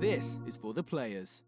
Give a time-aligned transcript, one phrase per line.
[0.00, 1.42] This is for the players.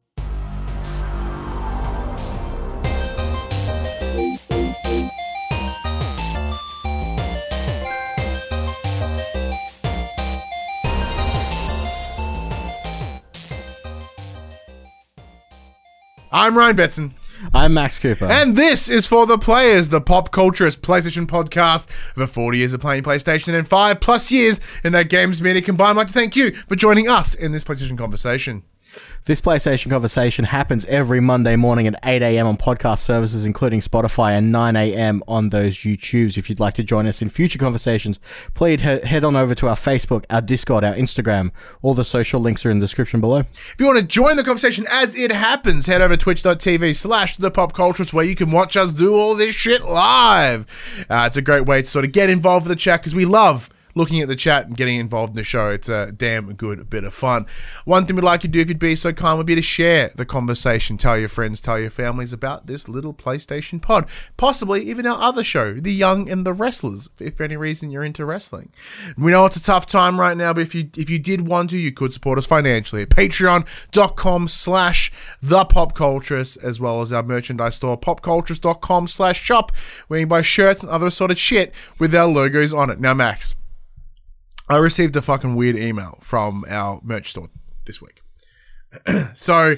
[16.33, 17.13] I'm Ryan Betson,
[17.53, 18.27] I'm Max Cooper.
[18.27, 21.89] and this is for the players, the pop culturist PlayStation podcast.
[22.17, 25.99] Over 40 years of playing PlayStation and five plus years in that games media combined.
[25.99, 28.63] I'd like to thank you for joining us in this PlayStation conversation.
[29.27, 32.47] This PlayStation conversation happens every Monday morning at 8 a.m.
[32.47, 35.23] on podcast services, including Spotify, and 9 a.m.
[35.29, 36.39] on those YouTubes.
[36.39, 38.19] If you'd like to join us in future conversations,
[38.55, 41.51] please he- head on over to our Facebook, our Discord, our Instagram.
[41.83, 43.41] All the social links are in the description below.
[43.41, 47.37] If you want to join the conversation as it happens, head over to twitch.tv slash
[47.37, 50.65] the pop culturist where you can watch us do all this shit live.
[51.11, 53.27] Uh, it's a great way to sort of get involved with the chat because we
[53.27, 55.71] love looking at the chat and getting involved in the show.
[55.71, 57.47] It's a damn good bit of fun.
[57.85, 59.63] One thing we'd like you to do, if you'd be so kind, would be to
[59.63, 60.97] share the conversation.
[60.97, 64.07] Tell your friends, tell your families about this little PlayStation pod.
[64.37, 68.05] Possibly even our other show, The Young and the Wrestlers, if for any reason you're
[68.05, 68.71] into wrestling.
[69.17, 71.71] We know it's a tough time right now, but if you if you did want
[71.71, 75.11] to, you could support us financially at patreon.com slash
[75.43, 79.73] the pop as well as our merchandise store, popculturist.com slash shop,
[80.09, 83.01] where you can buy shirts and other sort of shit with our logos on it.
[83.01, 83.55] Now, Max.
[84.71, 87.51] I received a fucking weird email from our merch store
[87.87, 88.23] this week.
[89.35, 89.77] so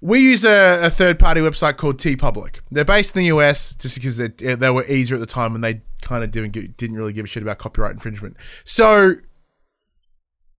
[0.00, 2.60] we use a, a third party website called TeePublic.
[2.70, 5.62] They're based in the US just because they, they were easier at the time and
[5.62, 8.38] they kind of didn't didn't really give a shit about copyright infringement.
[8.64, 9.14] So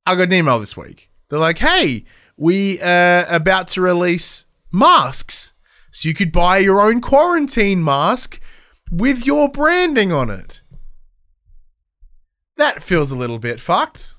[0.06, 1.10] I got an email this week.
[1.30, 2.06] They're like, "Hey,
[2.38, 5.54] we are about to release masks,
[5.90, 8.40] so you could buy your own quarantine mask
[8.92, 10.62] with your branding on it."
[12.60, 14.16] That feels a little bit fucked.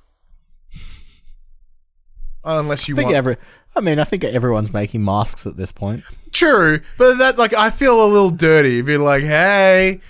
[2.42, 3.36] Unless you I think want every.
[3.76, 6.04] I mean, I think everyone's making masks at this point.
[6.32, 8.80] True, but that like I feel a little dirty.
[8.80, 10.00] Be like, hey,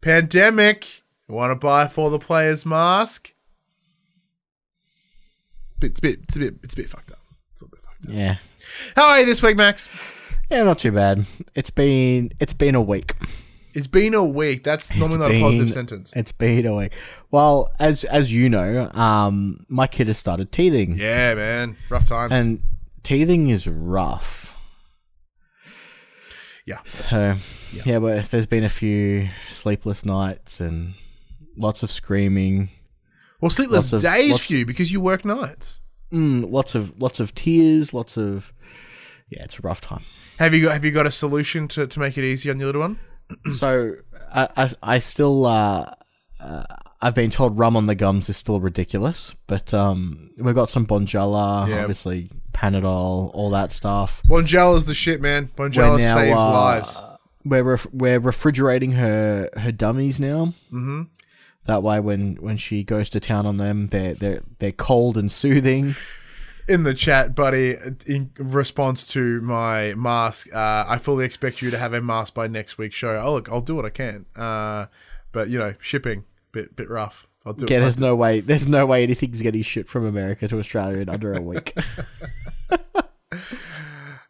[0.00, 3.32] pandemic, you want to buy for the players mask?
[5.82, 7.18] It's a bit, it's a bit, it's a bit fucked up.
[7.54, 8.12] It's a bit fucked up.
[8.12, 8.36] Yeah,
[8.94, 9.88] How are you this week, Max?
[10.48, 11.26] yeah, not too bad.
[11.56, 13.14] It's been it's been a week.
[13.76, 14.64] It's been a week.
[14.64, 16.10] That's normally not a positive sentence.
[16.16, 16.92] It's been a week.
[17.30, 20.96] Well, as as you know, um, my kid has started teething.
[20.96, 22.32] Yeah, man, rough times.
[22.32, 22.62] And
[23.02, 24.54] teething is rough.
[26.64, 27.36] yeah, So,
[27.84, 27.98] yeah.
[27.98, 30.94] but there's been a few sleepless nights and
[31.58, 32.70] lots of screaming,
[33.40, 35.82] well, sleepless of- days lots- for you because you work nights.
[36.12, 38.52] mm, lots of lots of tears, lots of
[39.28, 40.02] yeah, it's a rough time.
[40.38, 42.66] Have you got Have you got a solution to, to make it easy on your
[42.68, 42.98] little one?
[43.56, 43.94] so,
[44.32, 45.92] I I, I still uh,
[46.40, 46.64] uh,
[47.00, 50.86] I've been told rum on the gums is still ridiculous, but um, we've got some
[50.86, 51.80] Bonjela, Yeah.
[51.82, 54.22] obviously Panadol, all that stuff.
[54.26, 55.50] Bonjela's the shit, man.
[55.56, 57.02] Bonjela now, saves uh, lives.
[57.44, 60.46] We're ref- we're refrigerating her her dummies now.
[60.72, 61.02] Mm-hmm.
[61.66, 65.30] That way, when when she goes to town on them, they're they're they're cold and
[65.30, 65.94] soothing.
[66.68, 67.74] In the chat, buddy,
[68.06, 72.46] in response to my mask, uh, I fully expect you to have a mask by
[72.48, 73.20] next week's show.
[73.24, 74.26] Oh, look, I'll do what I can.
[74.34, 74.86] Uh,
[75.32, 77.26] but you know, shipping bit bit rough.
[77.44, 77.80] I'll do Yeah, it.
[77.80, 81.32] there's no way there's no way anything's getting shipped from America to Australia in under
[81.34, 81.76] a week.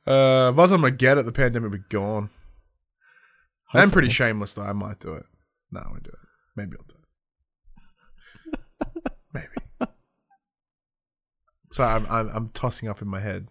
[0.07, 2.31] Uh, by the time I get it, the pandemic will be gone.
[3.75, 4.63] I'm pretty shameless though.
[4.63, 5.25] I might do it.
[5.73, 6.19] No, I won't do it.
[6.55, 6.96] Maybe I'll do it.
[11.77, 13.49] So I'm, I'm I'm tossing up in my head.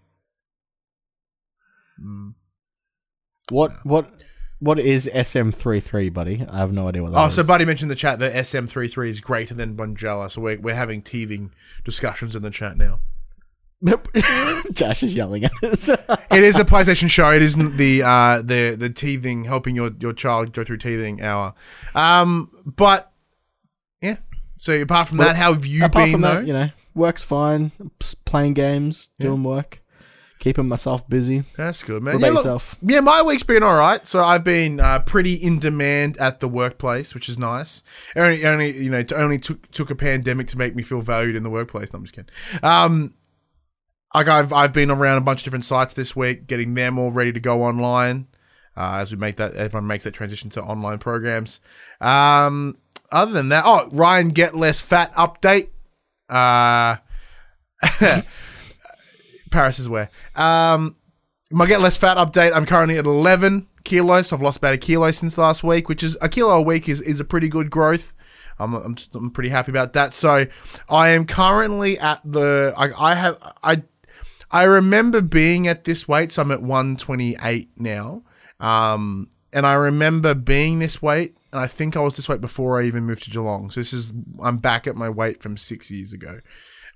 [3.52, 4.10] what what
[4.58, 6.44] what is SM33, buddy?
[6.50, 7.36] I have no idea what that Oh, is.
[7.36, 10.74] so Buddy mentioned in the chat that SM33 is greater than Bonjela, so we're, we're
[10.74, 11.52] having teething
[11.84, 13.00] discussions in the chat now.
[14.72, 15.88] Josh is yelling at us.
[15.88, 17.30] It is a PlayStation show.
[17.30, 21.54] It isn't the uh, the the teething helping your, your child go through teething hour.
[21.94, 23.12] Um, but
[24.02, 24.18] yeah.
[24.58, 26.36] So apart from that, how have you been from though?
[26.36, 27.72] that, you know, work's fine.
[28.26, 29.80] Playing games, doing work,
[30.40, 31.44] keeping myself busy.
[31.56, 32.16] That's good, What man.
[32.16, 32.78] about Yeah, look, yourself?
[32.82, 34.06] yeah, my week's been all right.
[34.08, 37.84] So I've been uh, pretty in demand at the workplace, which is nice.
[38.16, 41.36] Only, only you know, it only took took a pandemic to make me feel valued
[41.36, 41.94] in the workplace.
[41.94, 42.32] No, I'm just kidding.
[42.64, 43.14] Um,
[44.14, 47.12] like I've I've been around a bunch of different sites this week, getting them all
[47.12, 48.28] ready to go online.
[48.78, 51.62] Uh, as we make that, everyone makes that transition to online programs.
[52.02, 52.78] Um,
[53.12, 55.70] other than that, oh, Ryan, get less fat update.
[56.30, 56.98] Uh,
[59.52, 60.10] Paris is where.
[60.36, 60.96] Um,
[61.52, 62.52] my get less fat update.
[62.54, 64.34] I'm currently at 11 kilos.
[64.34, 67.02] I've lost about a kilo since last week, which is a kilo a week is,
[67.02, 68.14] is a pretty good growth.
[68.60, 70.14] I'm, I'm, just- I'm pretty happy about that.
[70.14, 70.48] So
[70.90, 73.84] I am currently at the, I, I have, I,
[74.52, 78.24] I remember being at this weight, so I'm at 128 now.
[78.60, 82.82] Um, and I remember being this weight, and I think I was this weight before
[82.82, 83.72] I even moved to Geelong.
[83.72, 84.12] So this is
[84.44, 86.42] I'm back at my weight from six years ago.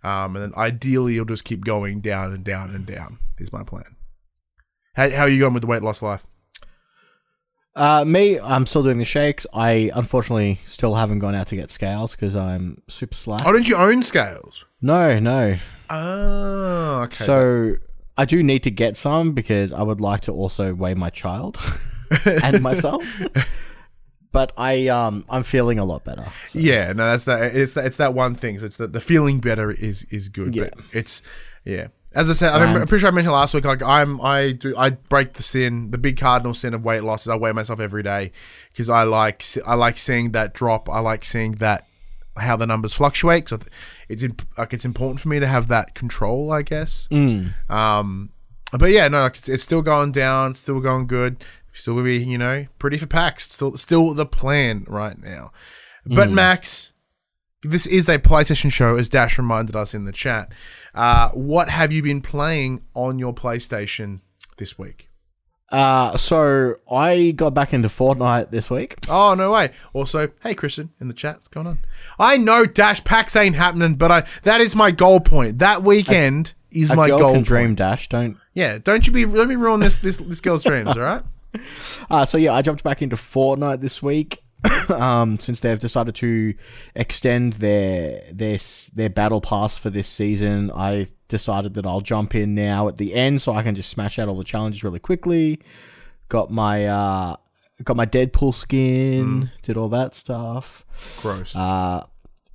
[0.03, 3.19] Um, and then ideally, you'll just keep going down and down and down.
[3.37, 3.95] Is my plan.
[4.95, 6.25] How, how are you going with the weight loss life?
[7.73, 9.47] Uh, me, I'm still doing the shakes.
[9.53, 13.43] I unfortunately still haven't gone out to get scales because I'm super slack.
[13.45, 14.65] Oh, don't you own scales?
[14.81, 15.55] No, no.
[15.89, 17.25] Oh, okay.
[17.25, 17.75] So
[18.17, 21.57] I do need to get some because I would like to also weigh my child
[22.25, 23.05] and myself.
[24.31, 26.25] But I um I'm feeling a lot better.
[26.49, 27.55] so- Yeah, no, that's that.
[27.55, 27.85] It's that.
[27.85, 28.59] It's that one thing.
[28.59, 30.55] So it's that the feeling better is is good.
[30.55, 30.65] Yeah.
[30.75, 31.21] But it's
[31.65, 31.87] yeah.
[32.15, 33.65] As I said, I think, I'm pretty sure I mentioned last week.
[33.65, 37.21] Like I'm, I do, I break the sin, the big cardinal sin of weight loss
[37.21, 38.31] is I weigh myself every day
[38.71, 40.89] because I like, I like seeing that drop.
[40.89, 41.85] I like seeing that
[42.35, 43.45] how the numbers fluctuate.
[43.45, 43.59] Because
[44.07, 46.51] it's imp- like it's important for me to have that control.
[46.51, 47.07] I guess.
[47.11, 47.53] Mm.
[47.69, 48.31] Um,
[48.71, 51.43] but yeah, no, like it's, it's still going down, still going good.
[51.79, 53.51] Still gonna be, you know, pretty for packs.
[53.51, 55.51] Still, still the plan right now.
[56.05, 56.91] But Max,
[57.63, 60.51] this is a PlayStation show, as Dash reminded us in the chat.
[60.93, 64.19] Uh, what have you been playing on your PlayStation
[64.57, 65.09] this week?
[65.71, 68.95] Uh, so I got back into Fortnite this week.
[69.07, 69.71] Oh no way!
[69.93, 71.79] Also, hey Christian in the chat, what's going on?
[72.17, 75.59] I know Dash packs ain't happening, but I that is my goal point.
[75.59, 78.09] That weekend is A my goal dream dash.
[78.09, 78.37] Don't.
[78.53, 81.23] Yeah, don't you be let me ruin this this this girl's dreams, all right?
[82.09, 84.41] Uh, so yeah, I jumped back into Fortnite this week.
[84.89, 86.53] um, since they've decided to
[86.95, 88.57] extend their their
[88.93, 93.13] their battle pass for this season, I decided that I'll jump in now at the
[93.13, 95.59] end so I can just smash out all the challenges really quickly.
[96.29, 97.35] Got my uh,
[97.83, 100.85] got my Deadpool skin, did all that stuff.
[101.21, 101.55] Gross.
[101.55, 102.05] Uh,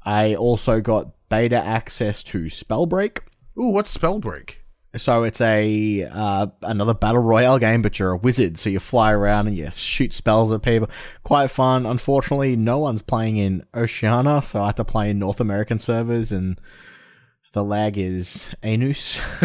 [0.05, 3.21] I also got beta access to Spellbreak.
[3.59, 4.57] Ooh, what's Spellbreak?
[4.97, 9.13] So it's a uh, another battle royale game, but you're a wizard, so you fly
[9.13, 10.89] around and you shoot spells at people.
[11.25, 11.85] Quite fun.
[11.87, 16.31] Unfortunately, no one's playing in Oceania, so I have to play in North American servers,
[16.31, 16.61] and
[17.53, 19.21] the lag is anus.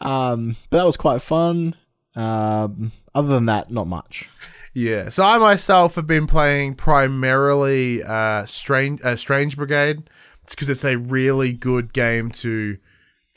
[0.00, 1.76] um, but that was quite fun.
[2.16, 4.28] Um, other than that, not much.
[4.72, 10.08] Yeah, so I myself have been playing primarily uh, Strange uh, Strange Brigade.
[10.44, 12.78] It's because it's a really good game to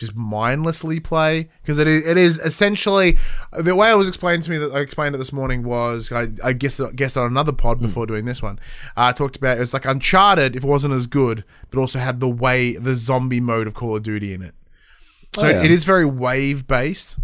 [0.03, 3.17] just mindlessly play because it is, it is essentially
[3.51, 6.27] the way it was explained to me that I explained it this morning was I,
[6.43, 8.59] I guess guess on another pod before doing this one
[8.95, 11.99] uh, I talked about it was like Uncharted if it wasn't as good but also
[11.99, 14.53] had the way the zombie mode of Call of Duty in it
[15.35, 15.63] so Oh, yeah.
[15.63, 17.17] it is very wave based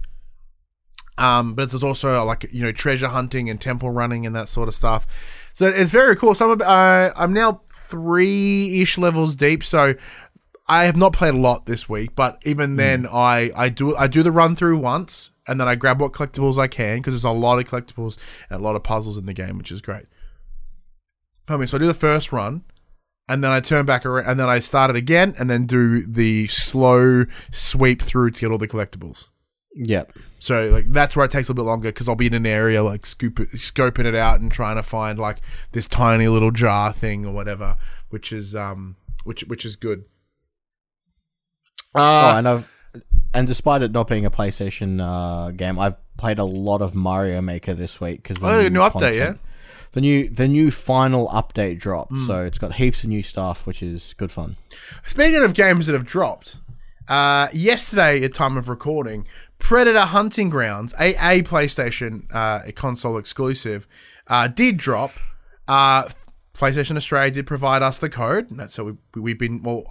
[1.19, 4.69] um, but it's also like you know treasure hunting and temple running and that sort
[4.69, 5.05] of stuff.
[5.53, 6.33] So it's very cool.
[6.33, 9.63] So I'm uh, I'm now three ish levels deep.
[9.65, 9.95] So
[10.69, 14.07] I have not played a lot this week, but even then I I do I
[14.07, 17.23] do the run through once and then I grab what collectibles I can because there's
[17.23, 18.19] a lot of collectibles
[18.49, 20.05] and a lot of puzzles in the game, which is great.
[21.47, 22.63] I mean, so I do the first run.
[23.27, 26.03] And then I turn back around, and then I start it again, and then do
[26.03, 29.29] the slow sweep through to get all the collectibles.
[29.75, 30.17] Yep.
[30.39, 32.45] So like that's where it takes a little bit longer because I'll be in an
[32.47, 35.41] area like scoop it, scoping it out and trying to find like
[35.73, 37.77] this tiny little jar thing or whatever,
[38.09, 40.05] which is um which which is good.
[41.99, 42.69] Oh, Uh, and I've
[43.33, 47.41] and despite it not being a PlayStation uh, game, I've played a lot of Mario
[47.41, 49.33] Maker this week because Oh, the new update, yeah?
[49.91, 52.25] The new the new final update dropped, Hmm.
[52.27, 54.55] so it's got heaps of new stuff, which is good fun.
[55.05, 56.57] Speaking of games that have dropped,
[57.07, 59.25] uh, yesterday at time of recording,
[59.57, 63.87] Predator Hunting Grounds, a, a PlayStation uh, a console exclusive,
[64.27, 65.11] uh, did drop.
[65.67, 66.07] Uh,
[66.55, 68.83] PlayStation Australia did provide us the code, so
[69.15, 69.63] we, we've been.
[69.63, 69.83] Well,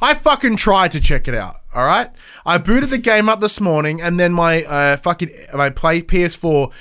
[0.00, 1.56] I fucking tried to check it out.
[1.74, 2.10] All right,
[2.46, 6.72] I booted the game up this morning, and then my uh, fucking my play PS4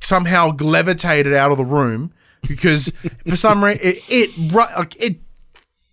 [0.00, 2.12] somehow levitated out of the room
[2.46, 2.92] because
[3.28, 5.18] for some reason it it, like, it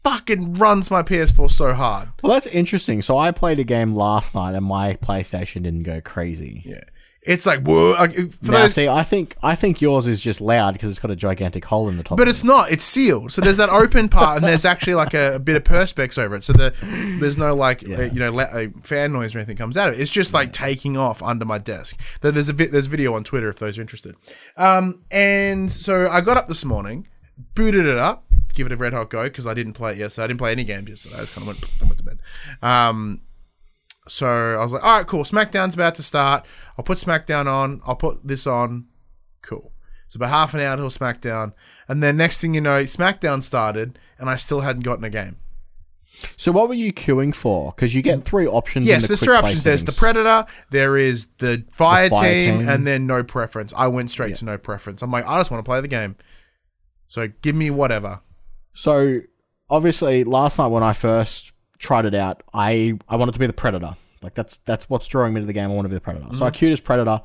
[0.04, 2.10] fucking runs my PS4 so hard.
[2.22, 3.02] Well, that's interesting.
[3.02, 6.62] So I played a game last night, and my PlayStation didn't go crazy.
[6.64, 6.84] Yeah,
[7.26, 7.92] it's like whoa.
[7.94, 11.00] Like, for Now, those, see, I think I think yours is just loud because it's
[11.00, 12.18] got a gigantic hole in the top.
[12.18, 12.72] but it's not.
[12.72, 13.32] It's sealed.
[13.32, 16.36] So there's that open part, and there's actually like a, a bit of perspex over
[16.36, 16.44] it.
[16.44, 16.74] So the,
[17.20, 19.96] there's no like uh, you know la- uh, fan noise or anything comes out of
[19.96, 20.02] it.
[20.02, 22.00] It's just like taking off under my desk.
[22.22, 24.16] There- There's a vi- there's video on Twitter if those are interested.
[24.58, 27.08] Um, and so I got up this morning,
[27.56, 29.98] booted it up, to give it a red hot go because I didn't play it
[29.98, 30.26] yesterday.
[30.26, 31.16] I didn't play any games yesterday.
[31.16, 32.20] I just kind of went, I went to bed.
[32.62, 33.22] Um,
[34.08, 35.24] so I was like, all right, cool.
[35.24, 36.46] SmackDown's about to start.
[36.78, 37.82] I'll put SmackDown on.
[37.86, 38.86] I'll put this on.
[39.42, 39.72] Cool.
[40.10, 41.54] So about half an hour till SmackDown,
[41.88, 45.38] and then next thing you know, SmackDown started, and I still hadn't gotten a game.
[46.38, 47.74] So what were you queuing for?
[47.76, 48.88] Because you get three options.
[48.88, 49.64] Yes, the there's three options.
[49.64, 49.92] There's the.
[49.92, 52.70] Predator, there is the Fire, The Fire team, Team.
[52.70, 53.74] and then no preference.
[53.76, 55.02] I went straight to no preference.
[55.02, 56.16] I'm like, I just want to play the game.
[57.08, 58.22] So give me whatever.
[58.74, 59.22] So
[59.70, 63.54] obviously, last night when I first tried it out, I I wanted to be the
[63.54, 63.96] predator.
[64.22, 65.70] Like that's that's what's drawing me to the game.
[65.70, 66.28] I want to be the predator.
[66.36, 67.22] So I queued as predator.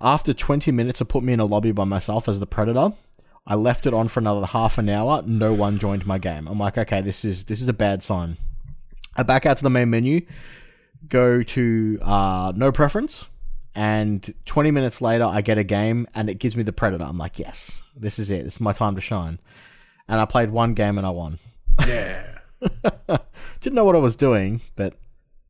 [0.00, 2.92] After 20 minutes, it put me in a lobby by myself as the predator.
[3.46, 5.22] I left it on for another half an hour.
[5.26, 6.48] No one joined my game.
[6.48, 8.36] I'm like, okay, this is this is a bad sign.
[9.16, 10.22] I back out to the main menu,
[11.08, 13.28] go to uh, no preference,
[13.74, 17.04] and 20 minutes later, I get a game and it gives me the predator.
[17.04, 18.44] I'm like, yes, this is it.
[18.44, 19.38] This is my time to shine.
[20.08, 21.38] And I played one game and I won.
[21.86, 22.39] Yeah.
[23.60, 24.94] Didn't know what I was doing, but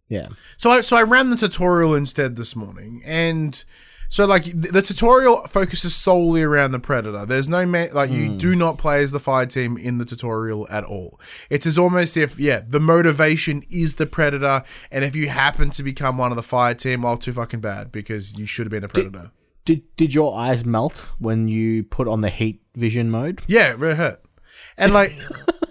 [0.08, 0.26] yeah.
[0.56, 3.62] So I so I ran the tutorial instead this morning, and
[4.08, 7.24] so like th- the tutorial focuses solely around the predator.
[7.24, 10.66] There's no ma- like you do not play as the fire team in the tutorial
[10.68, 11.20] at all.
[11.48, 15.82] It's as almost if yeah the motivation is the predator, and if you happen to
[15.84, 18.84] become one of the fire team, well, too fucking bad because you should have been
[18.84, 19.30] a predator.
[19.64, 23.42] Did did your eyes melt when you put on the heat vision mode?
[23.46, 24.20] Yeah, it really hurt.
[24.76, 25.16] And like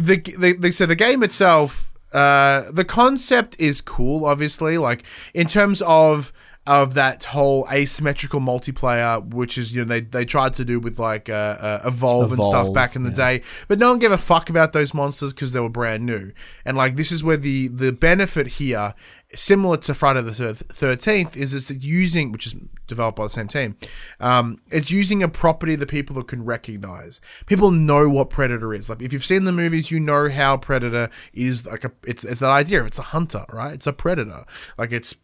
[0.00, 4.24] the, the, the so the game itself, uh, the concept is cool.
[4.24, 5.04] Obviously, like
[5.34, 6.32] in terms of
[6.70, 11.00] of that whole asymmetrical multiplayer, which is you know they they tried to do with
[11.00, 14.18] like uh, uh, evolve, and stuff back in the day, but no one gave a
[14.18, 16.30] fuck about those monsters because they were brand new.
[16.64, 18.94] And like this is where the the benefit here.
[19.32, 22.56] Similar to Friday the Thirteenth, is it's using, which is
[22.88, 23.76] developed by the same team.
[24.18, 27.20] Um, it's using a property that people can recognize.
[27.46, 28.88] People know what Predator is.
[28.88, 31.64] Like if you've seen the movies, you know how Predator is.
[31.64, 32.84] Like a, it's it's that idea.
[32.84, 33.74] It's a hunter, right?
[33.74, 34.44] It's a predator.
[34.76, 35.18] Like it's it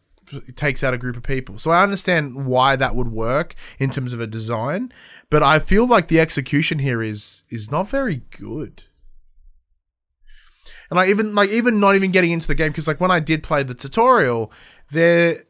[0.54, 1.58] takes out a group of people.
[1.58, 4.92] So I understand why that would work in terms of a design,
[5.30, 8.84] but I feel like the execution here is is not very good.
[10.90, 13.20] And like even like even not even getting into the game because like when I
[13.20, 14.52] did play the tutorial,
[14.90, 15.44] there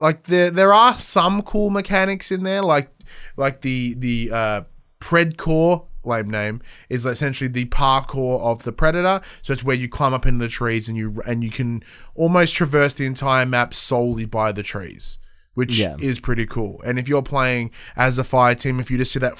[0.00, 2.90] like there there are some cool mechanics in there like
[3.36, 4.62] like the the uh
[5.00, 9.20] Predkour lame name is essentially the parkour of the predator.
[9.42, 11.84] So it's where you climb up into the trees and you and you can
[12.16, 15.18] almost traverse the entire map solely by the trees
[15.54, 15.96] which Yeah.
[16.00, 16.80] is pretty cool.
[16.84, 19.34] And if you're playing as a fire team if you just see that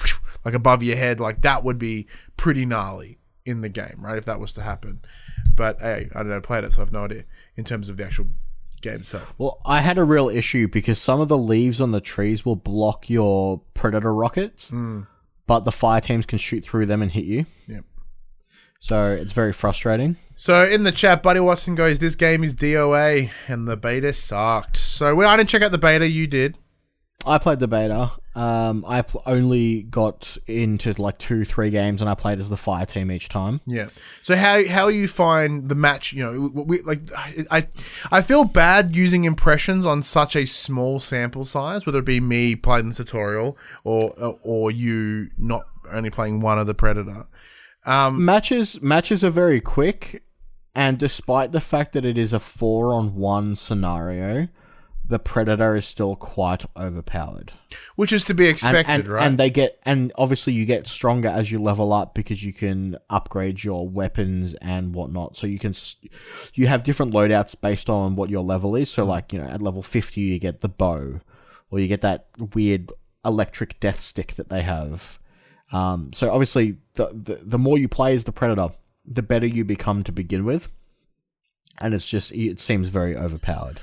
[0.45, 2.07] like above your head like that would be
[2.37, 4.17] pretty gnarly in the game right?
[4.17, 5.01] If that was to happen.
[5.55, 7.23] But hey i don't know played it so i've no idea
[7.57, 8.27] in terms of the actual
[8.81, 9.33] game itself.
[9.37, 12.55] Well, I had a real issue because some of the leaves on the trees will
[12.55, 15.01] block your predator rockets, hmm.
[15.49, 17.47] But the fire teams can shoot through them and hit you.
[17.67, 17.83] Yep.
[18.79, 20.15] So it's very frustrating.
[20.35, 24.77] So in the chat, Buddy Watson goes, "This game is DOA, and the beta sucked."
[24.77, 26.07] So well, I didn't check out the beta.
[26.07, 26.55] You did.
[27.25, 28.11] I played the beta.
[28.39, 32.55] Um, I pl- only got into like two, three games, and I played as the
[32.55, 33.59] fire team each time.
[33.67, 33.89] Yeah.
[34.23, 36.13] So how how you find the match?
[36.13, 37.01] You know, we like
[37.51, 37.67] I
[38.13, 42.55] I feel bad using impressions on such a small sample size, whether it be me
[42.55, 47.27] playing the tutorial or or you not only playing one of the Predator.
[47.85, 50.23] Um, Matches matches are very quick,
[50.73, 54.47] and despite the fact that it is a four on one scenario,
[55.09, 57.51] the predator is still quite overpowered.
[57.95, 59.25] which is to be expected, and, right?
[59.25, 62.95] and they get and obviously you get stronger as you level up because you can
[63.09, 65.35] upgrade your weapons and whatnot.
[65.35, 65.73] So you can
[66.53, 68.89] you have different loadouts based on what your level is.
[68.89, 71.19] So like you know at level fifty you get the bow,
[71.71, 72.91] or you get that weird
[73.25, 75.19] electric death stick that they have.
[75.71, 78.69] Um, so obviously the, the the more you play as the predator,
[79.05, 80.69] the better you become to begin with.
[81.81, 83.79] And it's just it seems very overpowered.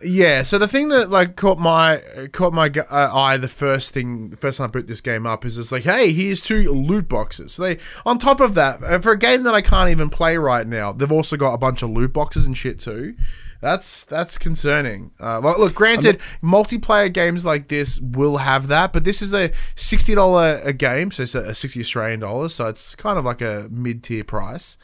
[0.00, 2.00] Yeah, so the thing that like caught my
[2.32, 5.44] caught my uh, eye the first thing the first time I put this game up
[5.44, 7.54] is it's like, hey, here's two loot boxes.
[7.54, 10.36] So they on top of that, uh, for a game that I can't even play
[10.36, 13.16] right now, they've also got a bunch of loot boxes and shit too.
[13.60, 15.10] That's that's concerning.
[15.20, 19.50] Uh, look, look, granted, multiplayer games like this will have that, but this is a
[19.74, 23.24] sixty dollar a game, so it's a, a sixty Australian dollars, so it's kind of
[23.24, 24.78] like a mid tier price.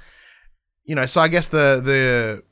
[0.84, 2.42] You know, so I guess the the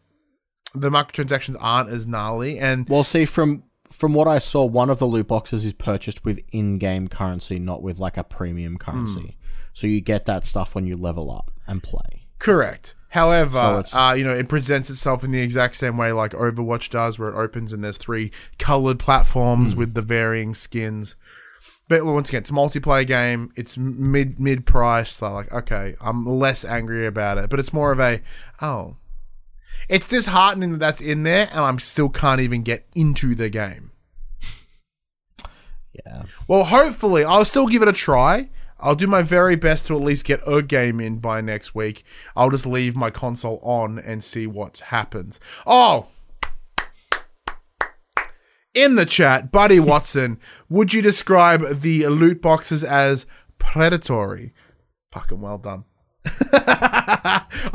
[0.74, 4.98] the microtransactions aren't as gnarly, and Well, see from from what I saw, one of
[4.98, 9.36] the loot boxes is purchased with in-game currency, not with like a premium currency.
[9.74, 12.26] So you get that stuff when you level up and play.
[12.38, 12.94] Correct.
[13.10, 16.88] However, it's- uh, you know, it presents itself in the exact same way like Overwatch
[16.88, 21.14] does, where it opens and there's three colored platforms with the varying skins.
[21.88, 23.52] But once again, it's a multiplayer game.
[23.56, 27.50] It's mid mid price, so like okay, I'm less angry about it.
[27.50, 28.22] But it's more of a
[28.62, 28.96] oh,
[29.88, 33.90] it's disheartening that that's in there, and I'm still can't even get into the game.
[35.92, 36.24] Yeah.
[36.48, 38.50] Well, hopefully, I'll still give it a try.
[38.80, 42.04] I'll do my very best to at least get a game in by next week.
[42.34, 45.38] I'll just leave my console on and see what happens.
[45.66, 46.08] Oh,
[48.74, 53.26] in the chat, Buddy Watson, would you describe the loot boxes as
[53.58, 54.54] predatory?
[55.12, 55.84] Fucking well done.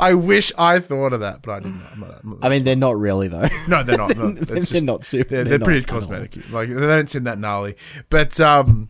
[0.00, 1.82] I wish I thought of that, but I didn't.
[1.92, 3.48] I'm not, I'm not- I mean, they're not really though.
[3.68, 4.16] no, they're not.
[4.16, 5.36] No, they're, it's just- not super.
[5.36, 6.50] they're, they're, not pretty cosmetic.
[6.50, 7.76] Like they don't seem that gnarly.
[8.08, 8.88] But um,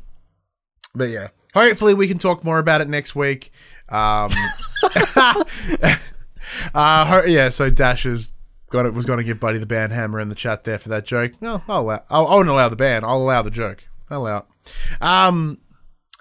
[0.94, 1.28] but yeah.
[1.54, 3.50] Hopefully we can talk more about it next week.
[3.88, 4.30] Um,
[6.74, 7.48] uh, yeah.
[7.48, 8.32] So Dash has
[8.70, 8.94] got it.
[8.94, 11.32] Was going to give Buddy the band hammer in the chat there for that joke.
[11.40, 12.04] No, I'll allow.
[12.10, 13.02] I'll, I won't allow the ban.
[13.02, 13.84] I'll allow the joke.
[14.10, 14.46] I'll allow.
[14.66, 15.02] It.
[15.02, 15.58] Um,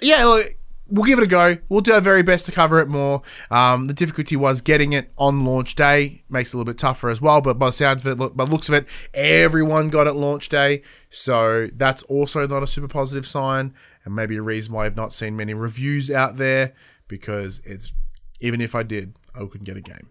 [0.01, 0.23] yeah.
[0.25, 0.47] Look,
[0.89, 1.57] we'll give it a go.
[1.69, 3.21] We'll do our very best to cover it more.
[3.49, 7.09] Um, the difficulty was getting it on launch day makes it a little bit tougher
[7.09, 7.41] as well.
[7.41, 10.13] But by the sounds of it, look, by the looks of it, everyone got it
[10.13, 13.73] launch day, so that's also not a super positive sign,
[14.05, 16.73] and maybe a reason why I've not seen many reviews out there
[17.07, 17.93] because it's
[18.39, 20.09] even if I did, I couldn't get a game.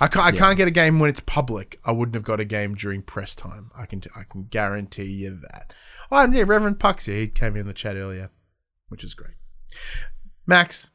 [0.00, 1.80] I can't, I can't get a game when it's public.
[1.84, 3.70] I wouldn't have got a game during press time.
[3.76, 5.72] I can I can guarantee you that.
[6.10, 8.30] Oh, yeah, Reverend Puxy, he came in the chat earlier,
[8.88, 9.34] which is great.
[10.46, 10.90] Max,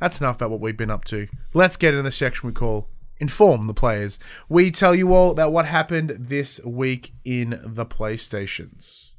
[0.00, 1.28] that's enough about what we've been up to.
[1.52, 4.18] Let's get into the section we call Inform the Players.
[4.48, 9.12] We tell you all about what happened this week in the PlayStations.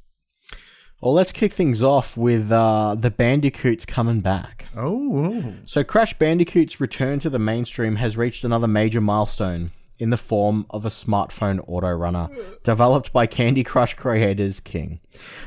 [1.00, 4.66] Well, let's kick things off with uh, the Bandicoots coming back.
[4.74, 10.16] Oh, So, Crash Bandicoot's return to the mainstream has reached another major milestone in the
[10.16, 12.28] form of a smartphone autorunner
[12.62, 15.00] developed by Candy Crush creators King.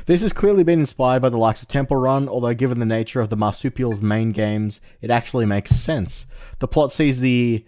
[0.06, 3.20] This has clearly been inspired by the likes of Temple Run, although given the nature
[3.20, 6.26] of the marsupials' main games, it actually makes sense.
[6.58, 7.64] The plot sees the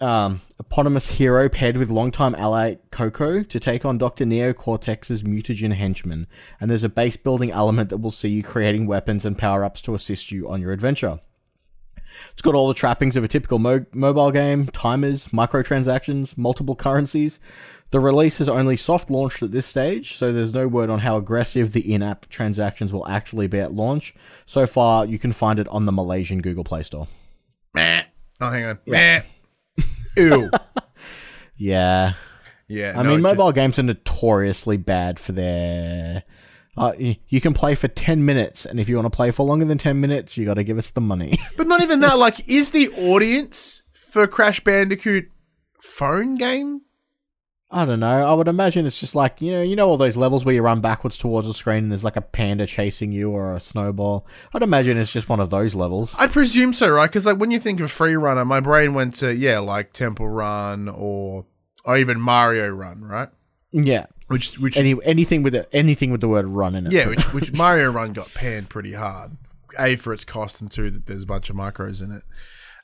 [0.00, 4.24] um, eponymous hero paired with longtime ally Coco to take on Dr.
[4.24, 6.26] Neo Cortex's mutagen henchman,
[6.60, 9.82] and there's a base building element that will see you creating weapons and power ups
[9.82, 11.18] to assist you on your adventure.
[12.32, 17.38] It's got all the trappings of a typical mo- mobile game timers, microtransactions, multiple currencies.
[17.92, 21.16] The release is only soft launched at this stage, so there's no word on how
[21.16, 24.12] aggressive the in app transactions will actually be at launch.
[24.44, 27.06] So far, you can find it on the Malaysian Google Play Store.
[27.74, 28.02] meh.
[28.40, 28.78] Oh, hang on.
[28.86, 29.22] Meh.
[30.16, 30.50] Ew.
[31.56, 32.14] Yeah.
[32.68, 32.94] Yeah.
[32.98, 36.24] I no, mean, it just- mobile games are notoriously bad for their.
[36.76, 36.92] Uh,
[37.28, 39.78] you can play for 10 minutes, and if you want to play for longer than
[39.78, 41.38] 10 minutes, you got to give us the money.
[41.56, 42.18] But not even that.
[42.18, 45.30] Like, is the audience for Crash Bandicoot
[45.80, 46.82] phone game?
[47.70, 48.06] I don't know.
[48.06, 50.62] I would imagine it's just like, you know, you know all those levels where you
[50.62, 54.24] run backwards towards the screen and there's like a panda chasing you or a snowball.
[54.54, 56.14] I'd imagine it's just one of those levels.
[56.16, 57.08] I presume so, right?
[57.08, 60.28] Because like when you think of free runner, my brain went to yeah, like Temple
[60.28, 61.46] Run or
[61.84, 63.28] or even Mario Run, right?
[63.72, 64.06] Yeah.
[64.28, 66.92] Which which Any anything with the, anything with the word run in it.
[66.92, 69.36] yeah, which, which Mario Run got panned pretty hard.
[69.78, 72.22] A for its cost and two that there's a bunch of micros in it.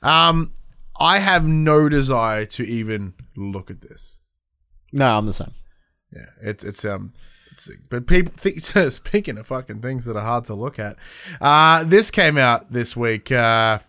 [0.01, 0.53] Um,
[0.99, 4.19] I have no desire to even look at this.
[4.91, 5.53] No, I'm the same.
[6.13, 7.13] Yeah, it's it's um,
[7.51, 8.61] it's, but people think,
[8.93, 10.95] speaking of fucking things that are hard to look at,
[11.41, 13.31] uh, this came out this week.
[13.31, 13.79] Uh,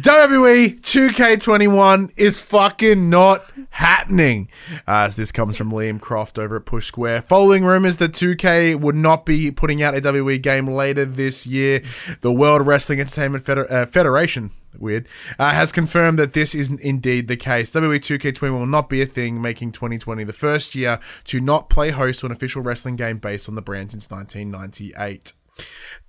[0.00, 4.48] WWE 2K21 is fucking not happening.
[4.88, 7.22] Uh, this comes from Liam Croft over at Push Square.
[7.22, 11.80] Following rumors that 2K would not be putting out a WWE game later this year,
[12.22, 15.06] the World Wrestling Entertainment Feder- uh, Federation, weird,
[15.38, 17.70] uh, has confirmed that this isn't indeed the case.
[17.70, 21.90] WWE 2K21 will not be a thing, making 2020 the first year to not play
[21.90, 25.34] host to an official wrestling game based on the brand since 1998.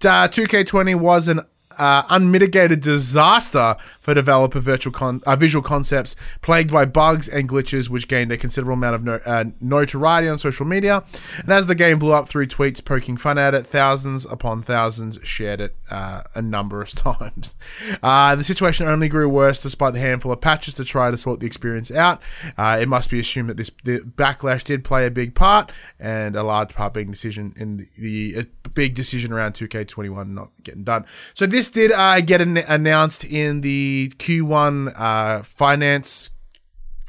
[0.03, 1.41] Uh, 2K20 was an
[1.77, 7.89] uh, unmitigated disaster for developer virtual con- uh, visual concepts, plagued by bugs and glitches,
[7.89, 11.03] which gained a considerable amount of no- uh, notoriety on social media.
[11.37, 15.19] And as the game blew up through tweets poking fun at it, thousands upon thousands
[15.23, 17.55] shared it uh, a number of times.
[18.01, 21.39] Uh, the situation only grew worse despite the handful of patches to try to sort
[21.39, 22.21] the experience out.
[22.57, 26.35] Uh, it must be assumed that this the backlash did play a big part, and
[26.35, 31.05] a large part being decision in the, the big decision around 2K21 not getting done.
[31.33, 36.29] So this did uh, get an- announced in the Q1 uh, finance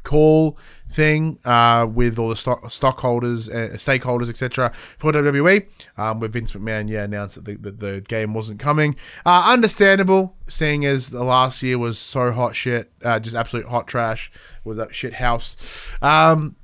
[0.03, 0.57] call
[0.97, 4.73] thing uh, with all the stock, stockholders, uh, stakeholders, etc.
[4.99, 5.67] for WWE.
[5.99, 8.97] Um, where Vince McMahon, yeah, announced that the, that the game wasn't coming.
[9.25, 13.87] Uh, understandable, seeing as the last year was so hot shit, uh, just absolute hot
[13.87, 14.33] trash.
[14.65, 15.93] Was that shit house?
[16.01, 16.57] Um,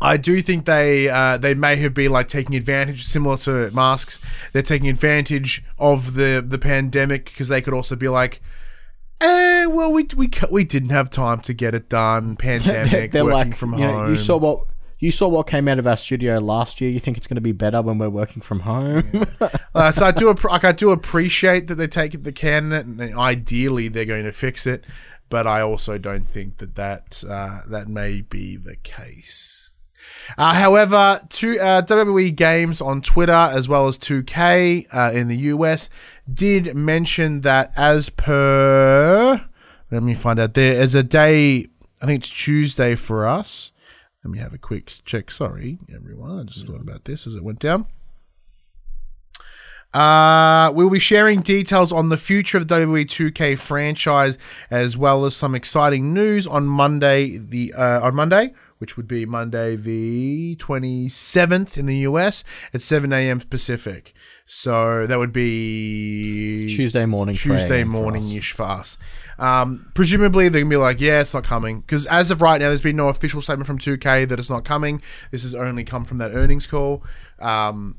[0.00, 4.20] I do think they uh, they may have been like taking advantage, similar to masks.
[4.52, 8.40] They're taking advantage of the the pandemic because they could also be like,
[9.20, 12.36] eh, well, we we we didn't have time to get it done.
[12.38, 14.12] Pandemic, They're working like, from you, know, home.
[14.12, 14.64] you saw what
[14.98, 16.90] You saw what came out of our studio last year.
[16.90, 19.10] You think it's going to be better when we're working from home?
[19.74, 23.86] Uh, so I do like I do appreciate that they take the candidate and ideally
[23.88, 24.84] they're going to fix it,
[25.28, 29.67] but I also don't think that that uh, that may be the case.
[30.36, 35.36] Uh, however, two uh, WWE Games on Twitter as well as 2K uh, in the
[35.36, 35.88] US
[36.32, 39.44] did mention that as per
[39.90, 41.68] let me find out there is a day
[42.00, 43.72] I think it's Tuesday for us.
[44.24, 45.30] Let me have a quick check.
[45.30, 46.40] Sorry, everyone.
[46.40, 47.86] I just thought about this as it went down.
[49.94, 54.36] Uh, we'll be sharing details on the future of the WWE 2K franchise,
[54.70, 57.38] as well as some exciting news on Monday.
[57.38, 63.12] The uh, on Monday, which would be Monday the 27th in the US at 7
[63.12, 63.40] a.m.
[63.40, 64.14] Pacific.
[64.46, 67.36] So that would be Tuesday morning.
[67.36, 68.96] Tuesday morning ish for us.
[69.38, 72.68] Um, presumably they're gonna be like, yeah, it's not coming because as of right now,
[72.68, 75.02] there's been no official statement from 2K that it's not coming.
[75.30, 77.04] This has only come from that earnings call.
[77.38, 77.98] Um,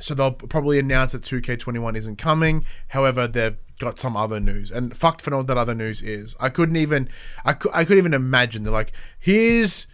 [0.00, 2.64] so they'll probably announce that 2K21 isn't coming.
[2.88, 6.36] However, they've got some other news, and fucked for know what that other news is.
[6.40, 7.08] I couldn't even,
[7.44, 8.62] I could, I couldn't even imagine.
[8.62, 9.86] They're like, here's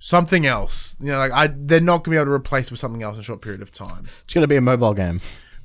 [0.00, 0.96] something else.
[1.00, 3.16] You know, like I, they're not gonna be able to replace it with something else
[3.16, 4.08] in a short period of time.
[4.24, 5.20] It's going to be a mobile game.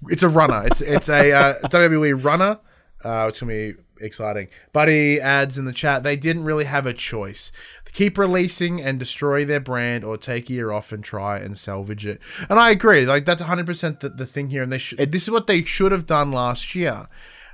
[0.09, 0.63] It's a runner.
[0.65, 2.59] It's it's a uh, WWE runner,
[3.03, 4.49] uh, which will be exciting.
[4.73, 7.51] Buddy adds in the chat they didn't really have a choice.
[7.93, 12.05] Keep releasing and destroy their brand, or take a year off and try and salvage
[12.05, 12.19] it.
[12.49, 13.05] And I agree.
[13.05, 14.63] Like that's 100 percent the, the thing here.
[14.63, 17.07] And they sh- this is what they should have done last year.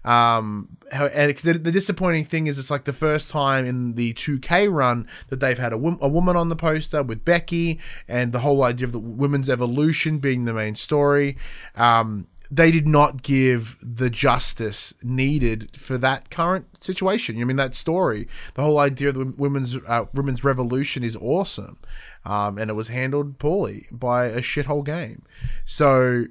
[0.04, 4.14] Um, how, and the, the disappointing thing is it's like the first time in the
[4.14, 8.32] 2K run that they've had a, wom- a woman on the poster with Becky, and
[8.32, 11.38] the whole idea of the women's evolution being the main story.
[11.76, 17.40] Um, they did not give the justice needed for that current situation.
[17.40, 21.78] I mean, that story, the whole idea of the women's uh, women's revolution is awesome,
[22.26, 25.24] um, and it was handled poorly by a shithole game.
[25.66, 26.26] So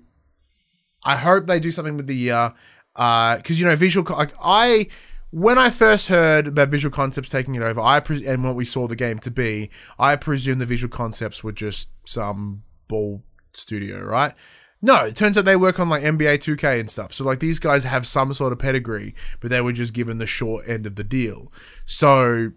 [1.05, 2.51] I hope they do something with the uh
[2.95, 4.89] because you know visual like I
[5.31, 8.65] when I first heard about Visual Concepts taking it over, I pre- and what we
[8.65, 13.23] saw the game to be, I presumed the Visual Concepts were just some ball
[13.53, 14.35] studio, right?
[14.83, 17.13] No, it turns out they work on like NBA 2K and stuff.
[17.13, 20.27] So like these guys have some sort of pedigree, but they were just given the
[20.27, 21.53] short end of the deal.
[21.85, 22.53] So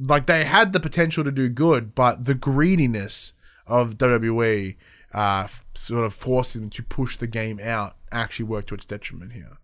[0.00, 3.34] like they had the potential to do good, but the greediness
[3.66, 4.76] of WWE
[5.12, 9.32] uh, sort of forced them to push the game out actually worked to its detriment
[9.32, 9.58] here.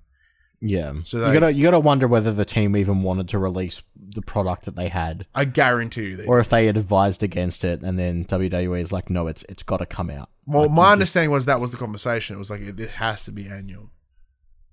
[0.67, 0.95] Yeah.
[1.05, 4.23] So they- you gotta you gotta wonder whether the team even wanted to release the
[4.23, 6.27] product that they had, I guarantee you that.
[6.27, 9.63] or if they had advised against it, and then WWE is like, no, it's it's
[9.63, 10.31] got to come out.
[10.47, 12.37] well, my understanding was that was the conversation.
[12.37, 13.91] It was like it, it has to be annual.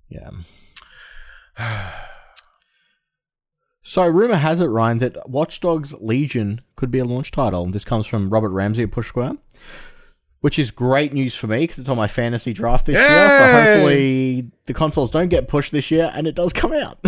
[0.08, 0.30] Yeah.
[3.82, 7.66] so, rumor has it, Ryan, that Watch Dogs Legion could be a launch title.
[7.66, 9.36] This comes from Robert Ramsey at Push Square,
[10.42, 13.28] which is great news for me because it's on my fantasy draft this year.
[13.28, 16.98] So, hopefully, the consoles don't get pushed this year and it does come out.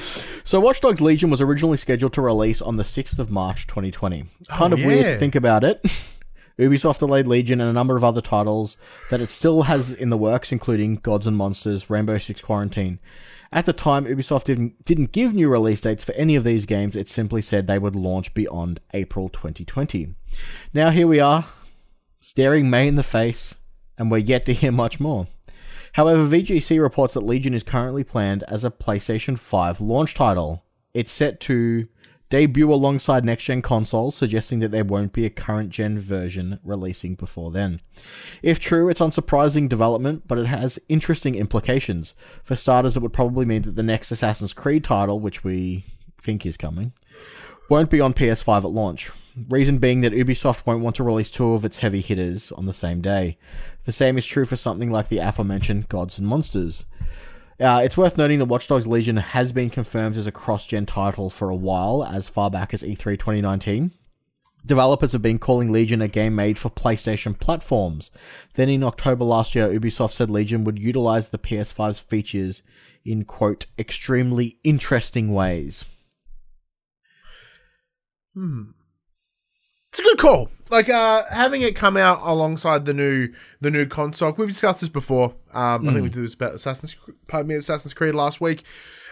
[0.44, 4.26] so, Watch Dogs Legion was originally scheduled to release on the 6th of March 2020.
[4.48, 5.80] Kind of weird to think about it.
[6.58, 8.76] Ubisoft delayed Legion and a number of other titles
[9.10, 12.98] that it still has in the works, including Gods and Monsters, Rainbow Six Quarantine.
[13.52, 16.96] At the time, Ubisoft didn't didn't give new release dates for any of these games.
[16.96, 20.14] It simply said they would launch beyond April 2020.
[20.74, 21.44] Now here we are,
[22.22, 23.56] staring May in the face,
[23.98, 25.26] and we're yet to hear much more.
[25.94, 30.62] However, VGC reports that Legion is currently planned as a PlayStation 5 launch title.
[30.94, 31.88] It's set to
[32.30, 37.16] debut alongside next gen consoles, suggesting that there won't be a current gen version releasing
[37.16, 37.80] before then.
[38.40, 42.14] If true, it's unsurprising development, but it has interesting implications.
[42.44, 45.84] For starters, it would probably mean that the next Assassin's Creed title, which we
[46.22, 46.92] think is coming,
[47.68, 49.10] won't be on PS5 at launch.
[49.48, 52.72] Reason being that Ubisoft won't want to release two of its heavy hitters on the
[52.72, 53.38] same day.
[53.84, 56.84] The same is true for something like the aforementioned Gods and Monsters.
[57.58, 60.84] Uh, it's worth noting that Watch Dogs Legion has been confirmed as a cross gen
[60.84, 63.92] title for a while, as far back as E E3 2019.
[64.64, 68.10] Developers have been calling Legion a game made for PlayStation platforms.
[68.54, 72.62] Then in October last year, Ubisoft said Legion would utilize the PS5's features
[73.04, 75.84] in, quote, extremely interesting ways.
[79.92, 80.48] It's a good call.
[80.70, 83.28] Like uh, having it come out alongside the new
[83.60, 84.32] the new console.
[84.32, 85.34] We've discussed this before.
[85.52, 86.96] Um, I think we did this about Assassin's
[87.28, 88.62] pardon me, Assassin's Creed last week.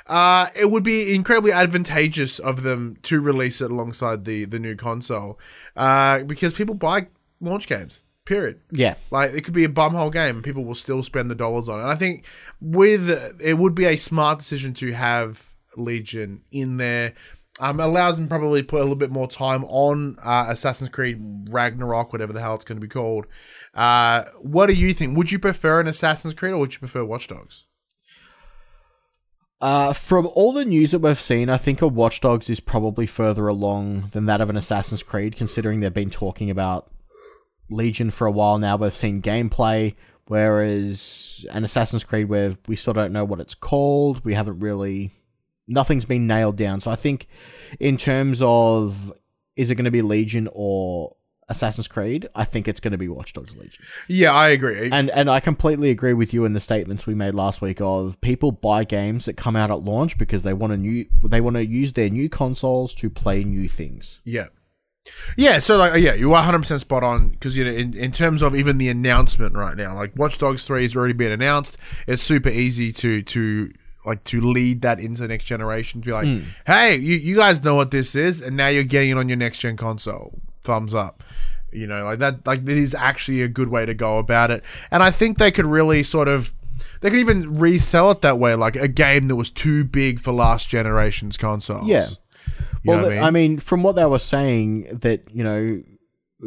[0.07, 4.75] Uh, it would be incredibly advantageous of them to release it alongside the the new
[4.75, 5.39] console,
[5.77, 7.09] uh, because people buy
[7.43, 8.05] launch games.
[8.25, 8.61] Period.
[8.71, 8.95] Yeah.
[9.11, 11.79] Like it could be a bumhole game, and people will still spend the dollars on
[11.79, 11.83] it.
[11.83, 12.25] And I think
[12.59, 15.45] with it would be a smart decision to have
[15.77, 17.13] Legion in there.
[17.61, 21.21] Um, allows them probably put a little bit more time on uh, Assassin's Creed
[21.51, 23.27] Ragnarok, whatever the hell it's going to be called.
[23.75, 25.17] Uh, what do you think?
[25.17, 27.65] Would you prefer an Assassin's Creed or would you prefer Watch Dogs?
[29.61, 33.05] Uh, from all the news that we've seen, I think a Watch Dogs is probably
[33.05, 36.91] further along than that of an Assassin's Creed, considering they've been talking about
[37.69, 38.77] Legion for a while now.
[38.77, 39.97] We've seen gameplay,
[40.27, 45.11] whereas an Assassin's Creed, where we still don't know what it's called, we haven't really,
[45.71, 46.81] nothing's been nailed down.
[46.81, 47.27] So I think,
[47.79, 49.13] in terms of
[49.57, 51.17] is it going to be Legion or
[51.51, 53.85] Assassin's Creed, I think it's going to be Watch Dogs Legion.
[54.09, 54.89] Yeah, I agree.
[54.91, 58.21] And and I completely agree with you in the statements we made last week of
[58.21, 61.57] people buy games that come out at launch because they want to new they want
[61.57, 64.21] to use their new consoles to play new things.
[64.25, 64.47] Yeah.
[65.37, 68.43] Yeah, so like yeah, you are 100% spot on because you know in, in terms
[68.43, 71.77] of even the announcement right now, like Watch Dogs 3 has already been announced.
[72.07, 73.73] It's super easy to to
[74.05, 76.43] like to lead that into the next generation to be like, hmm.
[76.67, 79.39] "Hey, you you guys know what this is and now you're getting it on your
[79.39, 81.23] next gen console." Thumbs up.
[81.73, 84.63] You know, like that like it is actually a good way to go about it.
[84.91, 86.53] And I think they could really sort of
[87.01, 90.33] they could even resell it that way like a game that was too big for
[90.33, 91.87] last generation's consoles.
[91.87, 92.07] Yeah.
[92.83, 93.59] You well, know th- what I mean?
[93.59, 95.83] from what they were saying, that you know,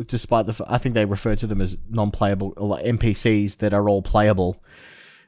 [0.07, 3.73] despite the, f- I think they refer to them as non-playable or like NPCs that
[3.73, 4.61] are all playable.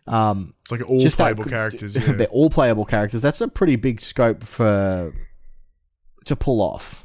[0.07, 1.95] Um, It's like all just that- playable characters.
[1.99, 2.11] Yeah.
[2.13, 3.21] they're all playable characters.
[3.21, 5.13] That's a pretty big scope for
[6.25, 7.03] to pull off.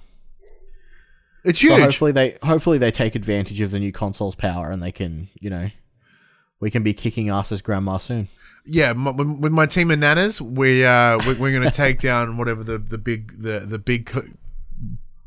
[1.44, 1.80] It's So huge.
[1.80, 5.48] hopefully they hopefully they take advantage of the new console's power and they can you
[5.48, 5.70] know
[6.60, 8.28] we can be kicking ass as grandma soon.
[8.66, 12.36] yeah, m- with my team of nanas, we uh, we- we're going to take down
[12.36, 14.10] whatever the the big the the big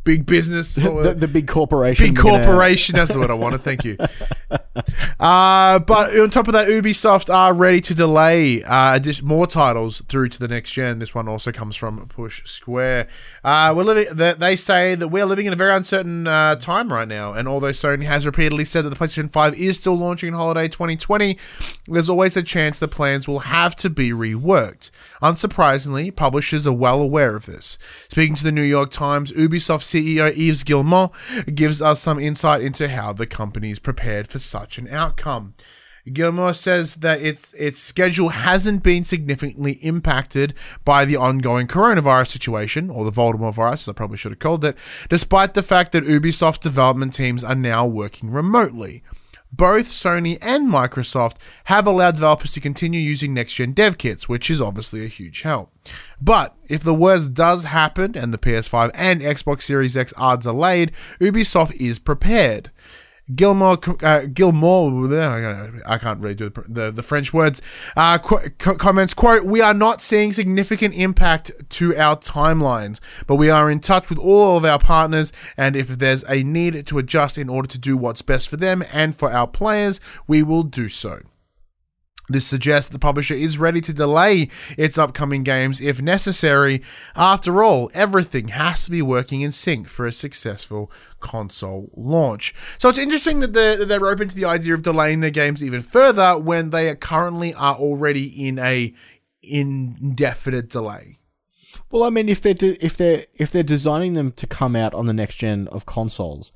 [0.03, 2.07] big business the, the big corporation.
[2.07, 2.95] big corporation.
[2.95, 3.59] That's what I want to.
[3.59, 3.97] Thank you.
[5.19, 10.27] Uh, but on top of that, Ubisoft are ready to delay uh, more titles through
[10.29, 10.99] to the next gen.
[10.99, 13.07] This one also comes from Push Square.
[13.43, 14.07] Uh, we're living.
[14.11, 17.47] They, they say that we're living in a very uncertain uh, time right now, and
[17.47, 21.37] although Sony has repeatedly said that the PlayStation Five is still launching in holiday 2020,
[21.87, 24.89] there's always a chance the plans will have to be reworked.
[25.23, 27.77] Unsurprisingly, publishers are well aware of this.
[28.09, 31.11] Speaking to the New York Times, Ubisoft CEO Yves Guillemot
[31.55, 35.53] gives us some insight into how the company is prepared for such an outcome.
[36.11, 42.89] Guillemot says that its its schedule hasn't been significantly impacted by the ongoing coronavirus situation,
[42.89, 44.75] or the Voldemort virus, I probably should have called it,
[45.07, 49.01] despite the fact that Ubisoft development teams are now working remotely.
[49.55, 51.35] Both Sony and Microsoft
[51.65, 55.43] have allowed developers to continue using next gen dev kits, which is obviously a huge
[55.43, 55.71] help.
[56.19, 60.53] But if the worst does happen and the PS5 and Xbox Series X odds are
[60.53, 62.71] delayed, Ubisoft is prepared.
[63.33, 65.13] Gilmore, uh, Gilmore,
[65.85, 67.61] I can't really do the, the, the French words,
[67.95, 73.49] uh, qu- comments, quote, we are not seeing significant impact to our timelines, but we
[73.49, 77.37] are in touch with all of our partners, and if there's a need to adjust
[77.37, 80.89] in order to do what's best for them and for our players, we will do
[80.89, 81.21] so.
[82.33, 86.81] This suggests the publisher is ready to delay its upcoming games if necessary.
[87.15, 92.53] After all, everything has to be working in sync for a successful console launch.
[92.79, 95.63] So it's interesting that they're, that they're open to the idea of delaying their games
[95.63, 98.93] even further when they are currently are already in a
[99.43, 101.19] indefinite delay.
[101.91, 104.93] Well, I mean, if they're de- if they're if they're designing them to come out
[104.93, 106.51] on the next gen of consoles,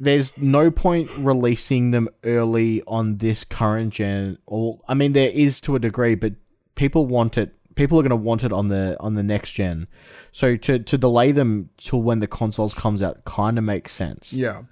[0.00, 4.38] there's no point releasing them early on this current gen.
[4.46, 6.32] Or I mean, there is to a degree, but
[6.74, 7.54] people want it.
[7.76, 9.86] People are going to want it on the on the next gen.
[10.32, 14.32] So to to delay them till when the consoles comes out kind of makes sense.
[14.32, 14.62] Yeah,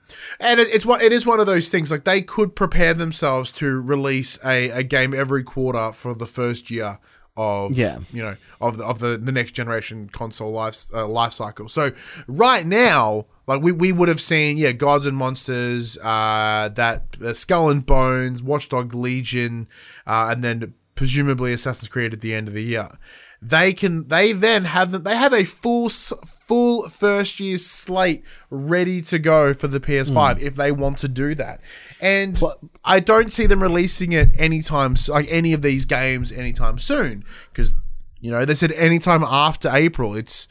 [0.41, 1.91] and it, it's what it is one of those things.
[1.91, 6.71] Like they could prepare themselves to release a, a game every quarter for the first
[6.71, 6.99] year
[7.37, 7.99] of Yeah.
[8.13, 11.69] you know of the, of the, the next generation console life uh, life cycle.
[11.69, 11.93] So
[12.27, 17.33] right now, like we, we would have seen yeah, Gods and Monsters, uh, that uh,
[17.33, 19.67] Skull and Bones, Watchdog Legion,
[20.07, 22.99] uh, and then presumably Assassin's Creed at the end of the year.
[23.41, 29.01] They can they then have them they have a full full first year slate ready
[29.03, 31.61] to go for the PS5 if they want to do that.
[32.01, 36.79] And Pl- I don't see them releasing it anytime like any of these games anytime
[36.81, 37.75] soon because
[38.21, 40.17] you know they said anytime after April.
[40.17, 40.49] It's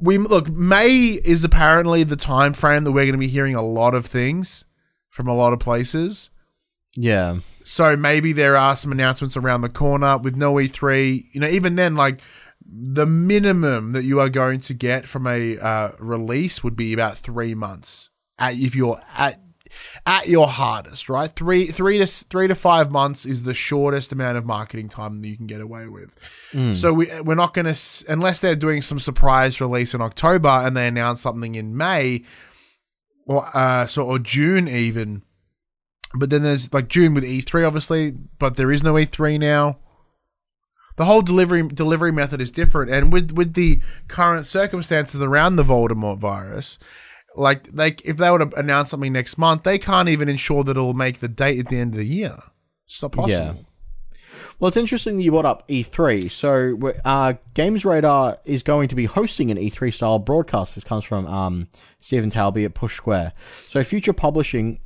[0.00, 3.62] we look May is apparently the time frame that we're going to be hearing a
[3.62, 4.64] lot of things
[5.08, 6.30] from a lot of places.
[6.94, 7.38] Yeah.
[7.64, 11.26] So maybe there are some announcements around the corner with no E3.
[11.32, 12.20] You know, even then, like
[12.64, 17.18] the minimum that you are going to get from a uh, release would be about
[17.18, 18.08] three months.
[18.38, 19.40] At, if you're at
[20.06, 21.30] at your hardest, right?
[21.30, 25.28] Three, three to three to five months is the shortest amount of marketing time that
[25.28, 26.10] you can get away with.
[26.74, 30.76] So we we're not going to unless they're doing some surprise release in October and
[30.76, 32.24] they announce something in May
[33.26, 35.22] or uh, so or June even.
[36.14, 39.78] But then there's like June with E3, obviously, but there is no E3 now.
[40.96, 45.62] The whole delivery delivery method is different, and with with the current circumstances around the
[45.64, 46.78] Voldemort virus,
[47.36, 50.72] like like if they were to announce something next month, they can't even ensure that
[50.72, 52.38] it'll make the date at the end of the year.
[52.86, 53.56] It's not possible.
[53.56, 53.62] Yeah.
[54.58, 56.30] Well, it's interesting that you brought up E3.
[56.30, 60.74] So, uh, Games Radar is going to be hosting an E3 style broadcast.
[60.74, 61.68] This comes from um,
[62.00, 63.32] Stephen Tailby at Push Square.
[63.68, 64.80] So, Future Publishing,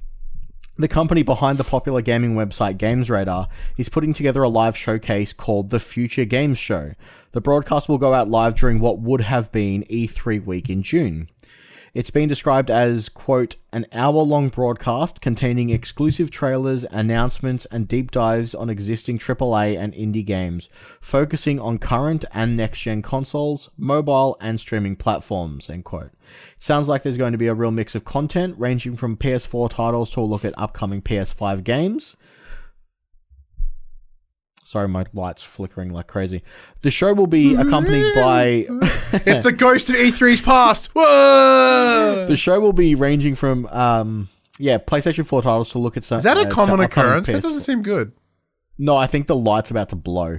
[0.76, 5.32] the company behind the popular gaming website Games Radar, is putting together a live showcase
[5.32, 6.94] called the Future Games Show.
[7.30, 11.28] The broadcast will go out live during what would have been E3 week in June.
[11.92, 18.12] It's been described as, quote, an hour long broadcast containing exclusive trailers, announcements, and deep
[18.12, 20.68] dives on existing AAA and indie games,
[21.00, 26.12] focusing on current and next gen consoles, mobile, and streaming platforms, end quote.
[26.60, 30.10] Sounds like there's going to be a real mix of content, ranging from PS4 titles
[30.10, 32.14] to a look at upcoming PS5 games.
[34.70, 36.44] Sorry, my light's flickering like crazy.
[36.82, 38.66] The show will be accompanied by.
[39.26, 40.90] It's the ghost of E3's past.
[40.94, 42.24] Whoa!
[42.28, 44.28] The show will be ranging from um
[44.60, 47.10] yeah, PlayStation 4 titles to look at some Is that uh, a to common upcoming
[47.10, 47.26] occurrence?
[47.26, 48.12] That doesn't seem good.
[48.78, 50.38] No, I think the light's about to blow.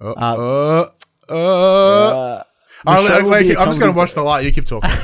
[0.00, 0.90] Uh, uh,
[1.28, 2.42] uh,
[2.86, 4.44] I'll- show will like, be I'm just going to watch the light.
[4.44, 4.88] You keep talking.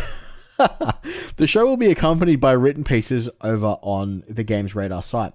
[1.37, 5.33] The show will be accompanied by written pieces over on the Games Radar site.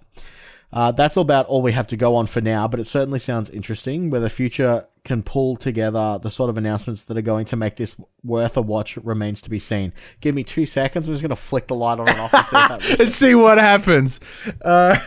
[0.74, 3.48] Uh, that's about all we have to go on for now, but it certainly sounds
[3.52, 4.10] interesting.
[4.10, 7.96] Whether Future can pull together the sort of announcements that are going to make this
[8.24, 9.94] worth a watch remains to be seen.
[10.20, 11.08] Give me two seconds.
[11.08, 13.14] I'm just going to flick the light on and off and see if that and
[13.14, 14.20] see what happens.
[14.64, 14.98] Uh,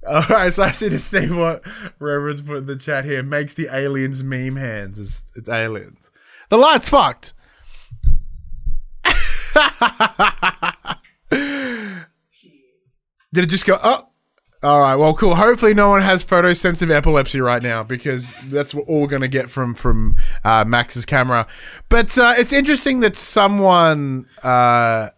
[0.08, 1.62] all right, so I see to see what
[1.98, 3.22] Reverend's put in the chat here.
[3.22, 4.98] Makes the aliens meme hands.
[4.98, 6.10] It's, it's aliens.
[6.48, 7.34] The light's fucked.
[13.32, 14.12] Did it just go up?
[14.62, 14.96] All right.
[14.96, 15.34] Well, cool.
[15.34, 19.50] Hopefully, no one has photosensitive epilepsy right now because that's what all we're gonna get
[19.50, 21.46] from from uh, Max's camera.
[21.88, 25.08] But uh, it's interesting that someone uh,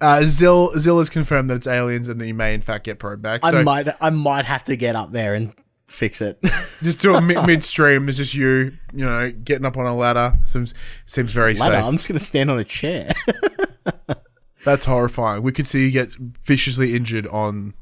[0.00, 2.98] uh, Zill Zill has confirmed that it's aliens and that you may in fact get
[2.98, 3.44] probed back.
[3.44, 5.52] So I might I might have to get up there and
[5.86, 6.38] fix it.
[6.82, 8.06] just do it mid- midstream.
[8.06, 10.38] There's just you, you know, getting up on a ladder.
[10.44, 10.74] Seems
[11.06, 11.84] seems very Ladder, safe.
[11.84, 13.12] I'm just going to stand on a chair.
[14.64, 15.42] That's horrifying.
[15.42, 16.12] We could see you get
[16.44, 17.74] viciously injured on.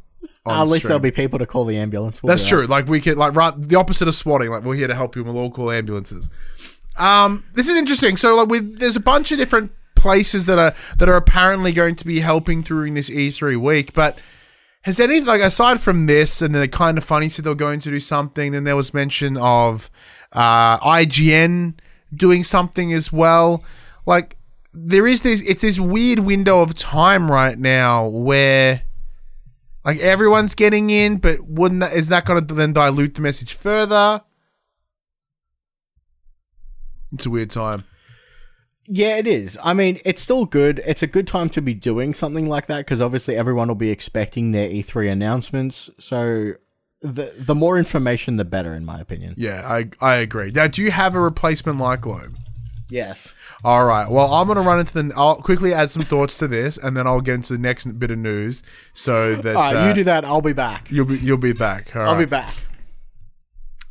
[0.44, 0.88] on At least stream.
[0.88, 2.22] there'll be people to call the ambulance.
[2.22, 2.66] We'll That's true.
[2.66, 4.50] Like we could like right the opposite of swatting.
[4.50, 6.28] Like we're here to help you and we'll all call ambulances.
[6.96, 8.16] Um, this is interesting.
[8.16, 11.94] So like with there's a bunch of different places that are that are apparently going
[11.96, 14.18] to be helping during this E3 week, but
[14.82, 17.90] has any like aside from this and the kind of funny said they're going to
[17.90, 19.88] do something, then there was mention of
[20.32, 21.74] uh IGN
[22.14, 23.62] doing something as well.
[24.06, 24.36] Like
[24.74, 28.82] there is this it's this weird window of time right now where
[29.84, 33.54] like everyone's getting in, but wouldn't that is that going to then dilute the message
[33.54, 34.22] further?
[37.12, 37.84] It's a weird time.
[38.88, 39.58] Yeah, it is.
[39.62, 40.82] I mean, it's still good.
[40.84, 43.90] It's a good time to be doing something like that because obviously everyone will be
[43.90, 45.88] expecting their E3 announcements.
[45.98, 46.54] So
[47.00, 49.34] the the more information, the better, in my opinion.
[49.36, 50.50] Yeah, I I agree.
[50.50, 52.36] Now, do you have a replacement light globe?
[52.92, 53.32] Yes.
[53.64, 54.06] All right.
[54.10, 55.14] Well, I'm going to run into the.
[55.16, 58.10] I'll quickly add some thoughts to this, and then I'll get into the next bit
[58.10, 58.62] of news.
[58.92, 60.26] So that All right, uh, you do that.
[60.26, 60.90] I'll be back.
[60.90, 61.96] You'll be you'll be back.
[61.96, 62.54] All I'll be back.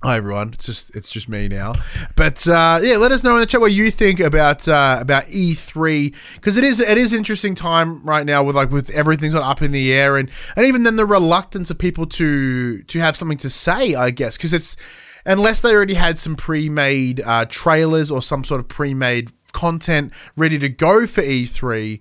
[0.04, 0.54] Hi everyone.
[0.54, 1.74] It's just it's just me now.
[2.16, 5.24] But uh, yeah, let us know in the chat what you think about uh, about
[5.24, 9.44] E3 because it is it is interesting time right now with like with everything's sort
[9.44, 13.00] of up in the air and and even then the reluctance of people to to
[13.00, 14.78] have something to say, I guess, because it's
[15.26, 20.58] unless they already had some pre-made uh, trailers or some sort of pre-made content ready
[20.60, 22.00] to go for E3,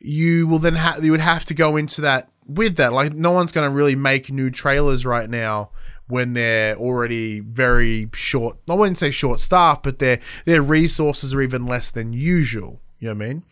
[0.00, 2.92] you will then you would have to go into that with that.
[2.92, 5.70] Like no one's going to really make new trailers right now
[6.08, 8.58] when they're already very short.
[8.68, 12.80] I wouldn't say short staff, but their their resources are even less than usual.
[12.98, 13.42] You know what I mean?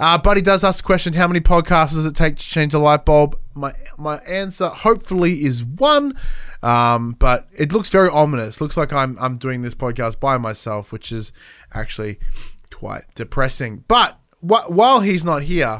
[0.00, 2.78] Uh, Buddy does ask the question: How many podcasts does it take to change a
[2.78, 3.38] light bulb?
[3.54, 6.16] My my answer hopefully is one,
[6.62, 8.60] um, but it looks very ominous.
[8.60, 11.32] Looks like I'm I'm doing this podcast by myself, which is
[11.72, 12.18] actually
[12.70, 13.84] quite depressing.
[13.88, 15.78] But wh- while he's not here,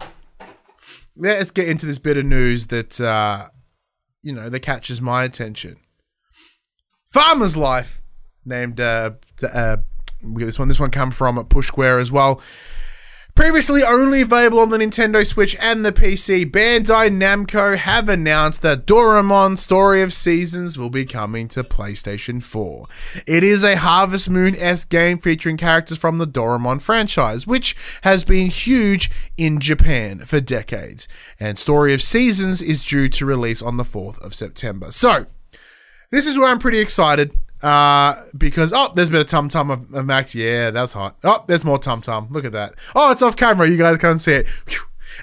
[1.16, 3.48] let's get into this bit of news that uh,
[4.22, 5.76] you know that catches my attention.
[7.12, 8.00] Farmer's Life,
[8.44, 9.12] named uh,
[9.42, 9.78] uh,
[10.22, 10.68] this one.
[10.68, 12.40] This one come from Push Square as well.
[13.38, 18.84] Previously only available on the Nintendo Switch and the PC, Bandai Namco have announced that
[18.84, 22.88] Doraemon Story of Seasons will be coming to PlayStation 4.
[23.28, 28.24] It is a Harvest Moon esque game featuring characters from the Doraemon franchise, which has
[28.24, 31.06] been huge in Japan for decades.
[31.38, 34.90] And Story of Seasons is due to release on the 4th of September.
[34.90, 35.26] So,
[36.10, 37.30] this is where I'm pretty excited.
[37.62, 40.34] Uh, because oh, there's a bit of tum tum of, of Max.
[40.34, 41.16] Yeah, that's hot.
[41.24, 42.28] Oh, there's more tum tum.
[42.30, 42.74] Look at that.
[42.94, 43.68] Oh, it's off camera.
[43.68, 44.46] You guys can't see it.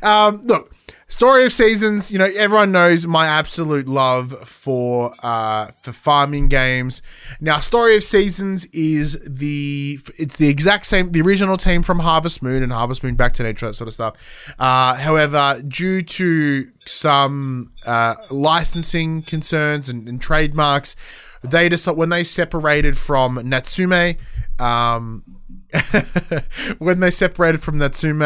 [0.03, 0.75] Um, look,
[1.07, 2.11] Story of Seasons.
[2.11, 7.01] You know, everyone knows my absolute love for uh for farming games.
[7.39, 12.41] Now, Story of Seasons is the it's the exact same the original team from Harvest
[12.41, 14.53] Moon and Harvest Moon Back to Nature that sort of stuff.
[14.57, 20.95] Uh, however, due to some uh, licensing concerns and, and trademarks
[21.45, 24.17] they decided when they separated from Natsume,
[24.59, 25.23] um,
[26.77, 28.19] when they separated from Natsume,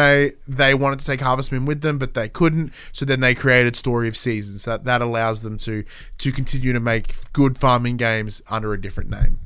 [0.46, 2.72] they wanted to take Harvest Moon with them, but they couldn't.
[2.92, 4.64] So then they created Story of Seasons.
[4.64, 5.84] That that allows them to
[6.18, 9.40] to continue to make good farming games under a different name.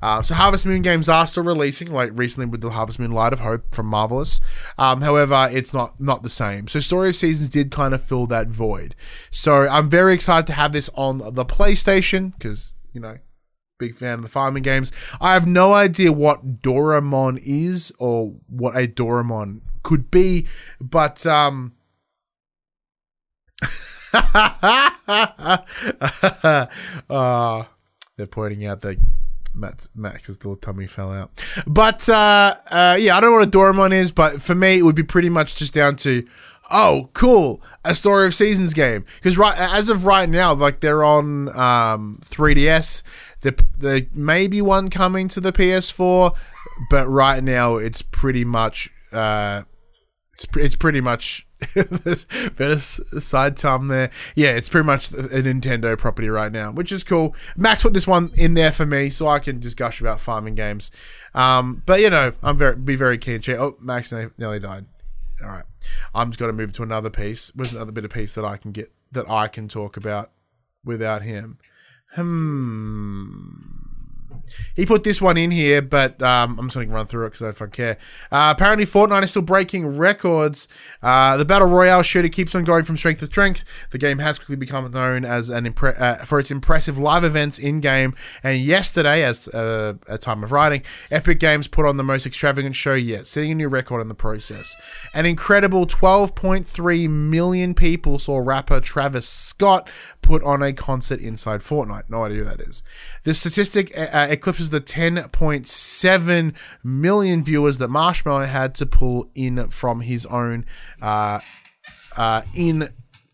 [0.00, 3.32] Uh, so Harvest Moon games are still releasing, like recently with the Harvest Moon Light
[3.32, 4.40] of Hope from Marvelous.
[4.76, 6.68] Um, however, it's not not the same.
[6.68, 8.94] So Story of Seasons did kind of fill that void.
[9.30, 13.16] So I'm very excited to have this on the PlayStation because you know,
[13.78, 14.90] big fan of the farming games.
[15.20, 20.46] I have no idea what Doraemon is or what a Doraemon could be,
[20.80, 21.74] but um
[24.12, 24.88] uh,
[28.16, 28.98] they're pointing out that
[29.54, 31.30] Matt's, Max's little tummy fell out.
[31.66, 34.82] But uh, uh, yeah, I don't know what a Doraemon is, but for me, it
[34.82, 36.26] would be pretty much just down to
[36.70, 39.04] oh, cool, a Story of Seasons game.
[39.16, 43.02] Because right as of right now, like they're on um, 3DS.
[43.40, 46.36] There, there may be one coming to the PS4,
[46.90, 49.62] but right now it's pretty much uh,
[50.38, 51.46] it's it's pretty much
[52.56, 54.10] better side time there.
[54.36, 57.34] Yeah, it's pretty much a Nintendo property right now, which is cool.
[57.56, 60.54] Max put this one in there for me, so I can just gush about farming
[60.54, 60.92] games.
[61.34, 63.40] Um, but you know, I'm very be very keen.
[63.42, 64.86] To oh, Max nearly died.
[65.42, 65.64] All right,
[66.14, 67.52] I'm just going to move to another piece.
[67.54, 70.30] Where's another bit of piece that I can get that I can talk about
[70.84, 71.58] without him?
[72.14, 73.77] Hmm.
[74.74, 77.30] He put this one in here, but um, I'm just going to run through it
[77.30, 77.98] because I don't fucking care.
[78.30, 80.68] Uh, apparently, Fortnite is still breaking records.
[81.02, 83.64] Uh, the Battle Royale shooter keeps on going from strength to strength.
[83.90, 87.58] The game has quickly become known as an impre- uh, for its impressive live events
[87.58, 88.14] in game.
[88.42, 92.76] And yesterday, as uh, a time of writing, Epic Games put on the most extravagant
[92.76, 94.76] show yet, setting a new record in the process.
[95.14, 99.90] An incredible 12.3 million people saw rapper Travis Scott
[100.22, 102.04] put on a concert inside Fortnite.
[102.08, 102.82] No idea who that is.
[103.24, 110.00] This statistic uh, eclipses the 10.7 million viewers that Marshmello had to pull in from
[110.00, 110.64] his own
[111.02, 111.40] uh,
[112.16, 112.90] uh, in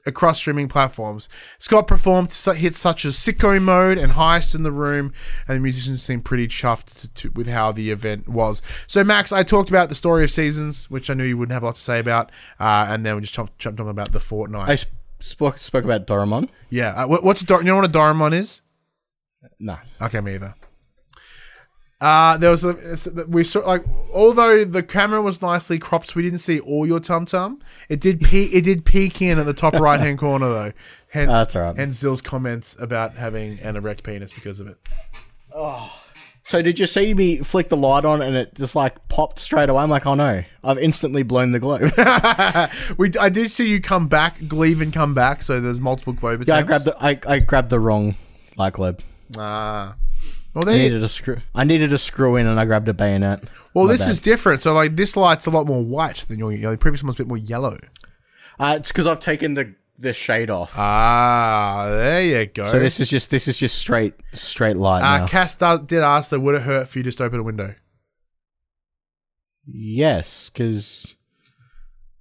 [0.06, 1.28] across streaming platforms.
[1.58, 5.12] Scott performed hits such as Sicko Mode and Highest in the Room,
[5.48, 8.60] and the musicians seemed pretty chuffed to, to, with how the event was.
[8.86, 11.62] So, Max, I talked about the story of seasons, which I knew you wouldn't have
[11.62, 12.30] a lot to say about,
[12.60, 14.68] uh, and then we just jumped, jumped on about the Fortnite.
[14.68, 16.48] I sp- spoke spoke about Doraemon.
[16.68, 18.60] Yeah, uh, what, what's Dor- you know what a Doraemon is?
[19.58, 19.78] No.
[20.00, 20.54] Okay, me either.
[22.04, 22.76] Uh, there was a
[23.28, 23.82] we saw like
[24.12, 27.62] although the camera was nicely cropped, we didn't see all your tum tum.
[27.88, 28.52] It did peek.
[28.52, 30.72] it did peek in at the top right hand corner though.
[31.08, 31.76] Hence, That's all right.
[31.76, 34.76] hence Zill's comments about having an erect penis because of it.
[35.54, 35.90] Oh.
[36.42, 39.70] So did you see me flick the light on and it just like popped straight
[39.70, 39.82] away?
[39.82, 41.90] I'm like, oh no, I've instantly blown the globe.
[42.98, 45.40] we I did see you come back, leave and come back.
[45.40, 46.48] So there's multiple globe attempts.
[46.48, 48.14] yeah, I grabbed the I, I grabbed the wrong
[48.58, 49.00] light globe.
[49.38, 49.94] Ah.
[50.54, 51.38] Well, I needed a screw.
[51.54, 53.42] I needed a screw in and I grabbed a bayonet.
[53.74, 54.10] well, My this bad.
[54.10, 54.62] is different.
[54.62, 56.52] So like this light's a lot more white than your.
[56.52, 57.78] You the previous one was a bit more yellow.
[58.58, 60.72] Uh, it's because I've taken the the shade off.
[60.76, 62.70] Ah, there you go.
[62.70, 65.26] so this is just this is just straight straight light Uh, now.
[65.26, 67.74] Cass does, did ask though, would it hurt if you just open a window?
[69.66, 71.16] yes, because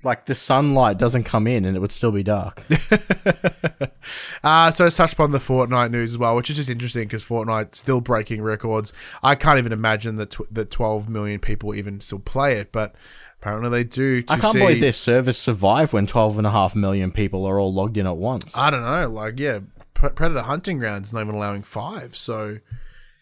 [0.03, 2.63] like the sunlight doesn't come in and it would still be dark.
[4.43, 7.23] uh, so it's touched upon the Fortnite news as well, which is just interesting because
[7.23, 8.93] Fortnite still breaking records.
[9.21, 12.95] I can't even imagine that tw- that 12 million people even still play it, but
[13.41, 14.21] apparently they do.
[14.23, 17.45] To I can't see, believe their service survived when 12 and a half million people
[17.45, 18.57] are all logged in at once.
[18.57, 19.59] I don't know, like yeah,
[19.93, 22.59] P- Predator Hunting Grounds not even allowing five, so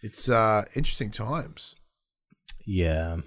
[0.01, 1.75] it's uh, interesting times.
[2.65, 3.17] yeah.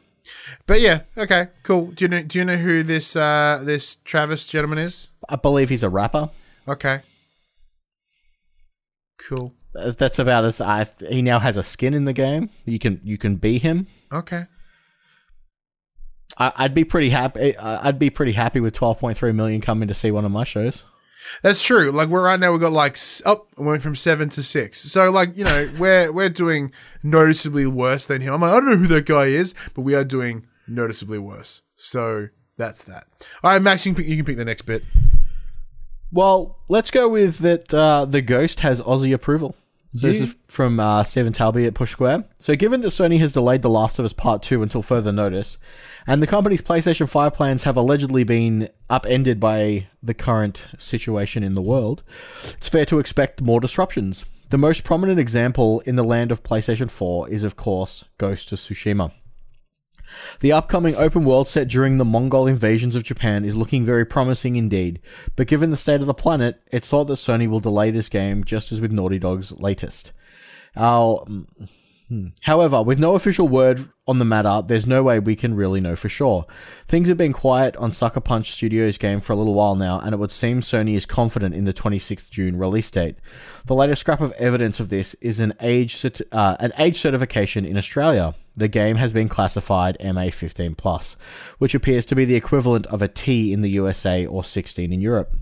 [0.66, 1.86] But yeah, okay, cool.
[1.86, 5.08] Do you know Do you know who this uh, this Travis gentleman is?
[5.28, 6.30] I believe he's a rapper.
[6.66, 7.00] Okay,
[9.18, 9.52] cool.
[9.78, 10.86] Uh, That's about as I.
[11.10, 12.50] He now has a skin in the game.
[12.64, 13.86] You can you can be him.
[14.12, 14.46] Okay.
[16.38, 17.56] I, I'd be pretty happy.
[17.56, 20.82] I- I'd be pretty happy with 12.3 million coming to see one of my shows.
[21.42, 21.90] That's true.
[21.90, 24.80] Like we're right now, we've got like up, oh, went from seven to six.
[24.80, 28.34] So like you know, we're we're doing noticeably worse than him.
[28.34, 31.62] I'm like, I don't know who that guy is, but we are doing noticeably worse.
[31.76, 33.06] So that's that.
[33.42, 34.84] All right, Max, you can pick, you can pick the next bit.
[36.12, 37.74] Well, let's go with that.
[37.74, 39.56] Uh, the Ghost has Aussie approval.
[39.96, 42.24] So this is from uh, Stephen Tailby at Push Square.
[42.40, 45.56] So, given that Sony has delayed The Last of Us Part Two until further notice,
[46.06, 51.54] and the company's PlayStation Five plans have allegedly been upended by the current situation in
[51.54, 52.02] the world,
[52.42, 54.24] it's fair to expect more disruptions.
[54.50, 58.58] The most prominent example in the land of PlayStation 4 is, of course, Ghost of
[58.58, 59.12] Tsushima.
[60.40, 64.56] The upcoming open world set during the Mongol invasions of Japan is looking very promising
[64.56, 65.00] indeed,
[65.34, 68.44] but given the state of the planet, it's thought that Sony will delay this game
[68.44, 70.12] just as with Naughty Dog's latest.
[70.76, 71.24] Our,
[72.14, 72.26] hmm.
[72.42, 75.96] However, with no official word on the matter, there's no way we can really know
[75.96, 76.46] for sure.
[76.86, 80.12] Things have been quiet on Sucker Punch Studios' game for a little while now, and
[80.12, 83.16] it would seem Sony is confident in the 26th June release date.
[83.66, 87.64] The latest scrap of evidence of this is an age cert- uh, an age certification
[87.64, 88.34] in Australia.
[88.56, 91.16] The game has been classified MA15 plus,
[91.58, 95.00] which appears to be the equivalent of a T in the USA or 16 in
[95.00, 95.34] Europe.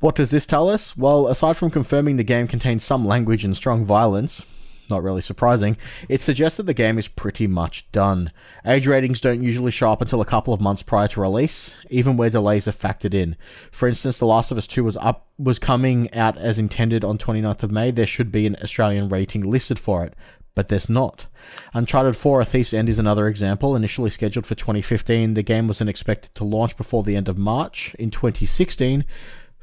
[0.00, 0.96] What does this tell us?
[0.96, 4.44] Well, aside from confirming the game contains some language and strong violence,
[4.90, 5.76] not really surprising,
[6.08, 8.30] it suggests that the game is pretty much done.
[8.64, 12.16] Age ratings don't usually show up until a couple of months prior to release, even
[12.16, 13.36] where delays are factored in.
[13.70, 17.18] For instance, The Last of Us 2 was up was coming out as intended on
[17.18, 17.90] 29th of May.
[17.90, 20.14] There should be an Australian rating listed for it,
[20.54, 21.26] but there's not.
[21.72, 23.74] Uncharted 4 A Thief's End is another example.
[23.74, 27.94] Initially scheduled for 2015, the game wasn't expected to launch before the end of March.
[27.98, 29.04] In 2016,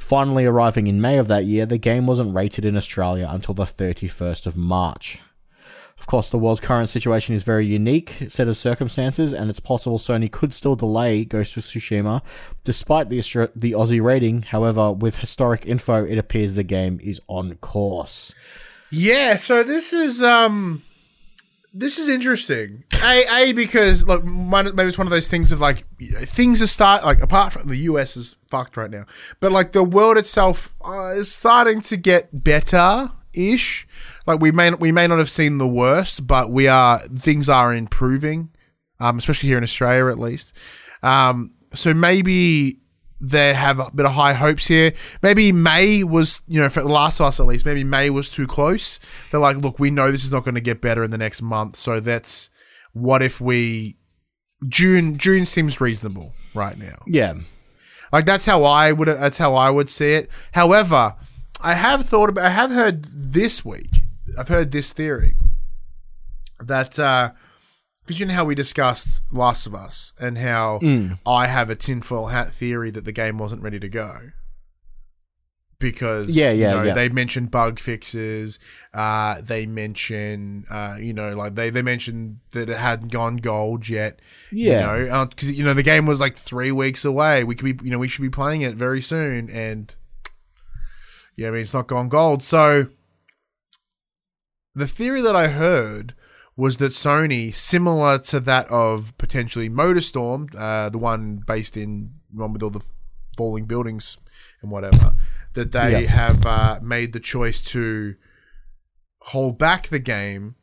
[0.01, 3.63] Finally arriving in May of that year, the game wasn't rated in Australia until the
[3.63, 5.21] 31st of March.
[5.97, 9.99] Of course, the world's current situation is very unique set of circumstances, and it's possible
[9.99, 12.23] Sony could still delay Ghost of Tsushima
[12.63, 13.21] despite the
[13.55, 14.41] the Aussie rating.
[14.41, 18.33] However, with historic info, it appears the game is on course.
[18.89, 20.83] Yeah, so this is um
[21.73, 22.83] this is interesting.
[23.01, 27.03] A a because like maybe it's one of those things of like things are start
[27.03, 29.05] like apart from the US is fucked right now,
[29.39, 33.87] but like the world itself uh, is starting to get better ish.
[34.27, 37.73] Like we may we may not have seen the worst, but we are things are
[37.73, 38.49] improving,
[38.99, 40.53] um, especially here in Australia at least.
[41.03, 42.80] Um, so maybe
[43.21, 44.93] they have a bit of high hopes here.
[45.21, 48.29] Maybe May was, you know, for The Last of Us at least, maybe May was
[48.29, 48.99] too close.
[49.29, 51.41] They're like, look, we know this is not going to get better in the next
[51.41, 52.49] month, so that's
[52.93, 53.97] what if we
[54.67, 57.03] June June seems reasonable right now.
[57.07, 57.35] Yeah.
[58.11, 60.29] Like that's how I would that's how I would see it.
[60.53, 61.15] However,
[61.61, 64.03] I have thought about I have heard this week.
[64.37, 65.35] I've heard this theory
[66.59, 67.31] that uh
[68.01, 70.79] because you know how we discussed Last of Us and how
[71.25, 74.31] I have a tinfoil hat theory that the game wasn't ready to go
[75.79, 76.93] because Yeah, you yeah, know, yeah.
[76.93, 78.59] they mentioned bug fixes.
[78.93, 83.87] Uh, they mention uh, you know like they they mentioned that it hadn't gone gold
[83.89, 84.19] yet.
[84.51, 84.95] Yeah.
[84.97, 87.43] you know because you know the game was like three weeks away.
[87.43, 89.93] We could be you know we should be playing it very soon and
[91.35, 92.43] yeah, I mean it's not gone gold.
[92.43, 92.87] So
[94.75, 96.13] the theory that I heard
[96.61, 102.53] was that Sony, similar to that of potentially Motorstorm, uh, the one based in one
[102.53, 102.85] with all the
[103.35, 104.17] falling buildings
[104.61, 105.15] and whatever,
[105.53, 106.11] that they Yeah.
[106.11, 108.13] have uh, made the choice to
[109.31, 110.53] hold back the game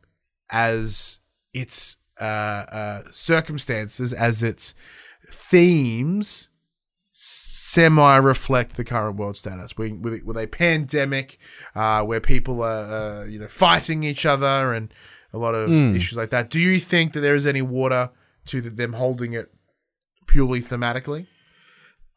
[0.53, 1.19] as
[1.53, 4.75] its uh, uh, circumstances, as its
[5.33, 6.49] themes
[7.13, 9.77] semi reflect the current world status.
[9.77, 11.39] We, with, with a pandemic
[11.75, 14.93] uh, where people are, uh, you know, fighting each other and
[15.33, 16.51] a lot of issues like that.
[16.51, 18.11] Do you think that there is any water
[18.47, 19.53] to the, them holding it
[20.27, 21.27] purely thematically?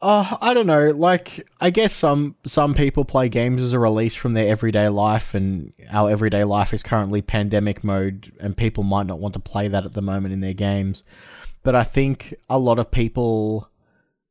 [0.02, 0.90] Uh, I don't know.
[0.90, 5.36] Like, I guess some some people play games as a release from their everyday life,
[5.36, 9.68] and our everyday life is currently pandemic mode, and people might not want to play
[9.68, 11.04] that at the moment in their games.
[11.62, 13.70] But I think a lot of people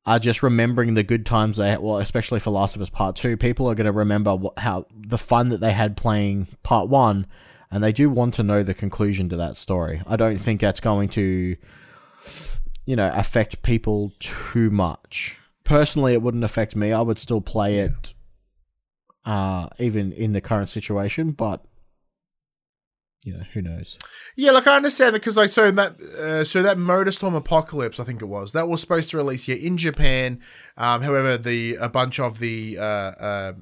[0.04, 1.80] are just remembering the good times they had.
[1.80, 4.86] Well, especially for Last of Us Part Two, people are going to remember what, how
[4.92, 7.28] the fun that they had playing Part One,
[7.70, 10.02] and they do want to know the conclusion to that story.
[10.06, 11.56] I don't think that's going to
[12.90, 15.38] you know, affect people too much.
[15.62, 16.92] Personally, it wouldn't affect me.
[16.92, 18.14] I would still play it,
[19.24, 21.30] uh, even in the current situation.
[21.30, 21.64] But
[23.24, 23.96] you know, who knows?
[24.34, 28.04] Yeah, like I understand that because like so that uh, so that Motorstorm Apocalypse, I
[28.04, 30.40] think it was that was supposed to release here in Japan.
[30.76, 33.52] Um, however, the a bunch of the uh, uh,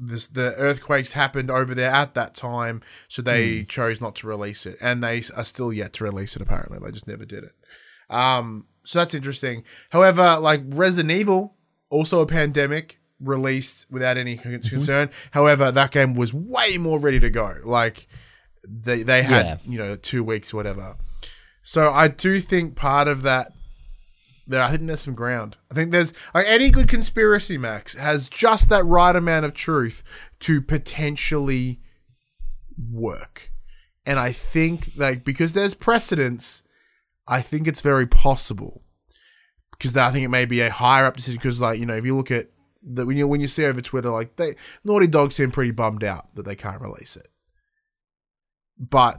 [0.00, 4.66] this, the earthquakes happened over there at that time, so they chose not to release
[4.66, 6.42] it, and they are still yet to release it.
[6.42, 7.52] Apparently, they just never did it.
[8.10, 9.64] Um, so that's interesting.
[9.90, 11.56] However, like Resident Evil,
[11.90, 15.10] also a pandemic, released without any con- concern.
[15.30, 17.54] However, that game was way more ready to go.
[17.64, 18.06] Like
[18.68, 19.56] they they had Yeah.
[19.64, 20.96] you know two weeks, whatever.
[21.62, 23.52] So I do think part of that.
[24.46, 25.56] There, I think there's some ground.
[25.70, 30.04] I think there's like any good conspiracy, Max has just that right amount of truth
[30.40, 31.80] to potentially
[32.90, 33.50] work.
[34.04, 36.62] And I think like because there's precedence,
[37.26, 38.82] I think it's very possible.
[39.72, 41.38] Because I think it may be a higher up decision.
[41.38, 42.48] Because like you know, if you look at
[42.82, 46.04] the when you when you see over Twitter, like they Naughty Dog seem pretty bummed
[46.04, 47.28] out that they can't release it.
[48.78, 49.18] But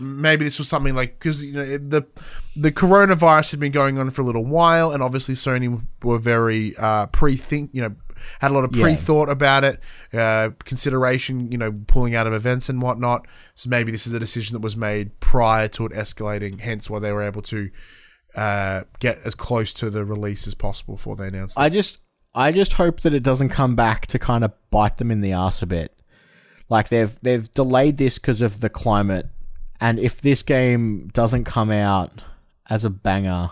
[0.00, 2.02] maybe this was something like because you know it- the
[2.56, 6.74] the coronavirus had been going on for a little while, and obviously Sony were very
[6.76, 7.94] uh, pre think you know
[8.40, 8.82] had a lot of Yeah.
[8.84, 9.80] pre thought about it,
[10.12, 13.26] uh, consideration, you know, pulling out of events and whatnot.
[13.54, 16.98] So maybe this is a decision that was made prior to it escalating, hence why
[16.98, 17.70] they were able to
[18.36, 21.60] uh, get as close to the release as possible before they announced it.
[21.62, 21.98] I just
[22.34, 25.32] I just hope that it doesn't come back to kind of bite them in the
[25.32, 25.96] ass a bit.
[26.68, 29.26] Like they've they've delayed this because of the climate,
[29.80, 32.22] and if this game doesn't come out
[32.68, 33.50] as a banger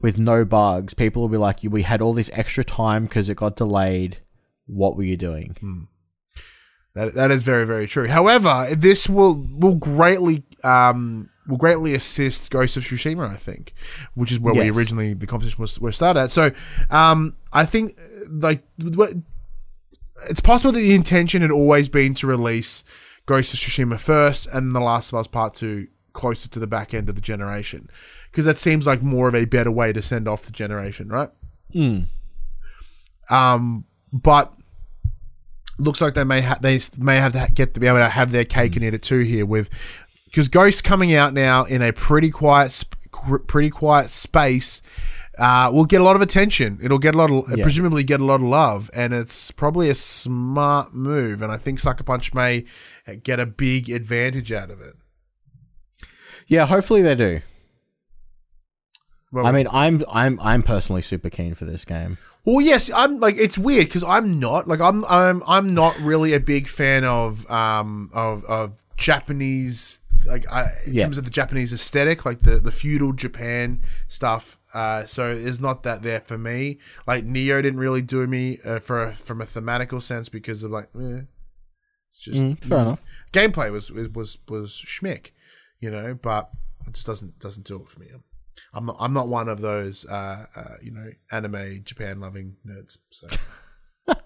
[0.00, 3.36] with no bugs, people will be like, "We had all this extra time because it
[3.36, 4.18] got delayed.
[4.66, 5.56] What were you doing?"
[6.94, 8.08] That, that is very very true.
[8.08, 13.74] However, this will will greatly um will greatly assist Ghost of Tsushima, I think,
[14.14, 16.32] which is where we originally the competition was was started at.
[16.32, 16.52] So,
[16.90, 17.98] um, I think
[18.28, 19.14] like what
[20.28, 22.84] it's possible that the intention had always been to release
[23.28, 26.66] Ghost of Tsushima first and then The Last of Us Part Two closer to the
[26.66, 27.88] back end of the generation,
[28.30, 31.28] because that seems like more of a better way to send off the generation, right?
[31.74, 32.06] Mm.
[33.28, 34.54] Um, but
[35.78, 38.32] looks like they may ha- they may have to get to be able to have
[38.32, 39.68] their cake and eat it too here with
[40.24, 42.96] because Ghost coming out now in a pretty quiet sp-
[43.46, 44.80] pretty quiet space.
[45.38, 46.78] Uh, will get a lot of attention.
[46.82, 47.62] It'll get a lot of, Yeah.
[47.62, 51.42] presumably get a lot of love, and it's probably a smart move.
[51.42, 52.64] And I think Sucker Punch may
[53.22, 54.96] get a big advantage out of it.
[56.48, 57.40] Yeah, hopefully they do.
[59.30, 62.16] Well, I mean, I'm I'm I'm personally super keen for this game.
[62.44, 66.32] Well, yes, I'm like it's weird because I'm not like I'm I'm I'm not really
[66.32, 71.04] a big fan of um of of Japanese like I, in Yeah.
[71.04, 74.58] terms of the Japanese aesthetic, like the the feudal Japan stuff.
[74.74, 76.78] Uh, so there's not that there for me.
[77.06, 80.70] Like Nioh didn't really do me uh, for a, from a thematical sense because of
[80.70, 81.22] like eh,
[82.10, 83.02] it's just Mm, fair enough.
[83.32, 85.30] gameplay was was was, schmick,
[85.80, 86.50] you know, but
[86.86, 88.08] it just doesn't doesn't do it for me.
[88.74, 92.98] I'm not I'm not one of those uh, uh you know anime Japan loving nerds.
[93.10, 93.26] So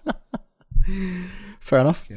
[1.59, 2.07] Fair enough.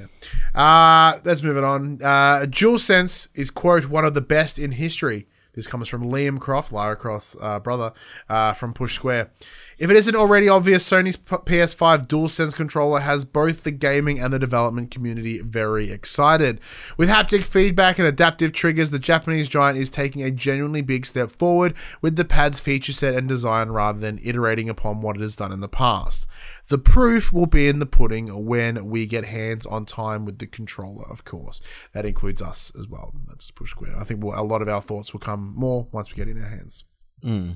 [0.55, 2.01] uh let's move it on.
[2.03, 5.27] Uh DualSense is quote one of the best in history.
[5.57, 7.95] This comes from Liam Croft, Lara Croft's uh, brother,
[8.29, 9.31] uh, from Push Square.
[9.79, 14.39] If it isn't already obvious, Sony's PS5 DualSense controller has both the gaming and the
[14.39, 16.61] development community very excited.
[16.99, 21.33] With haptic feedback and adaptive triggers, the Japanese giant is taking a genuinely big step
[21.33, 25.37] forward with the pad's feature set and design rather than iterating upon what it has
[25.37, 26.27] done in the past.
[26.69, 30.47] The proof will be in the pudding when we get hands on time with the
[30.47, 31.61] controller, of course.
[31.93, 33.15] That includes us as well.
[33.29, 33.97] That's Push Square.
[33.99, 36.43] I think we'll, a lot of our thoughts will come more once we get in
[36.43, 36.85] our hands.
[37.23, 37.53] Hmm.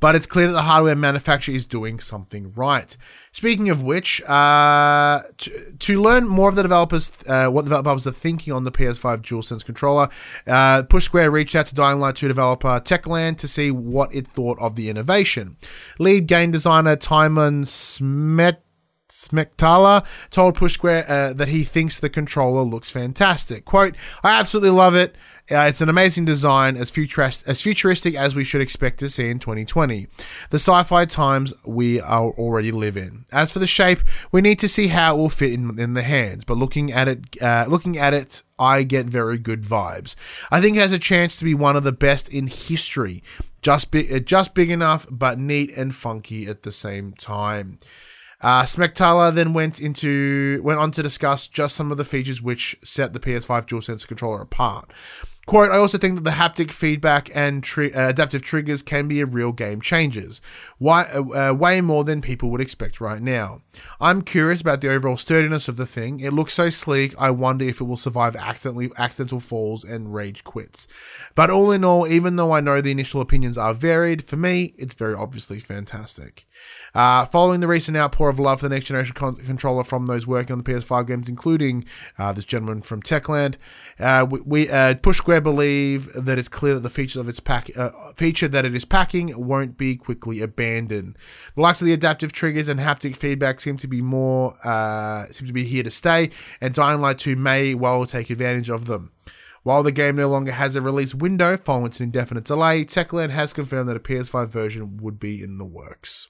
[0.00, 2.96] But it's clear that the hardware manufacturer is doing something right.
[3.32, 8.06] Speaking of which, uh, to, to learn more of the developers, uh, what the developers
[8.06, 10.08] are thinking on the PS5 DualSense controller,
[10.46, 14.26] uh, Push Square reached out to Dying Light 2 developer Techland to see what it
[14.26, 15.56] thought of the innovation.
[15.98, 18.62] Lead game designer Timon Smet.
[20.30, 23.64] Told Push Square uh, that he thinks the controller looks fantastic.
[23.64, 25.16] "Quote: I absolutely love it.
[25.50, 29.30] Uh, it's an amazing design, as futuristic as futuristic as we should expect to see
[29.30, 30.06] in 2020,
[30.50, 33.24] the sci-fi times we are already live in.
[33.32, 36.02] As for the shape, we need to see how it will fit in, in the
[36.02, 36.44] hands.
[36.44, 40.16] But looking at it, uh, looking at it, I get very good vibes.
[40.50, 43.22] I think it has a chance to be one of the best in history.
[43.62, 47.78] Just big, just big enough, but neat and funky at the same time."
[48.40, 48.64] Uh,
[49.32, 53.18] then went into went on to discuss just some of the features which set the
[53.18, 54.92] PS5 DualSense controller apart.
[55.48, 59.22] Quote, I also think that the haptic feedback and tri- uh, adaptive triggers can be
[59.22, 60.42] a real game changers.
[60.76, 63.62] Why, uh, uh, way more than people would expect right now.
[63.98, 66.20] I'm curious about the overall sturdiness of the thing.
[66.20, 70.44] It looks so sleek, I wonder if it will survive accidentally, accidental falls and rage
[70.44, 70.86] quits.
[71.34, 74.74] But all in all, even though I know the initial opinions are varied, for me,
[74.76, 76.46] it's very obviously fantastic.
[76.94, 80.26] Uh, following the recent outpour of love for the next generation con- controller from those
[80.26, 81.84] working on the PS5 games, including
[82.18, 83.56] uh, this gentleman from Techland,
[84.00, 87.40] uh, we, we uh, Push Square believe that it's clear that the features of its
[87.40, 91.16] pack uh, feature that it is packing won't be quickly abandoned.
[91.54, 95.46] The likes of the adaptive triggers and haptic feedback seem to be more uh, seem
[95.46, 99.12] to be here to stay, and Dying Light 2 may well take advantage of them.
[99.62, 103.52] While the game no longer has a release window following its indefinite delay, Techland has
[103.52, 106.28] confirmed that a PS5 version would be in the works.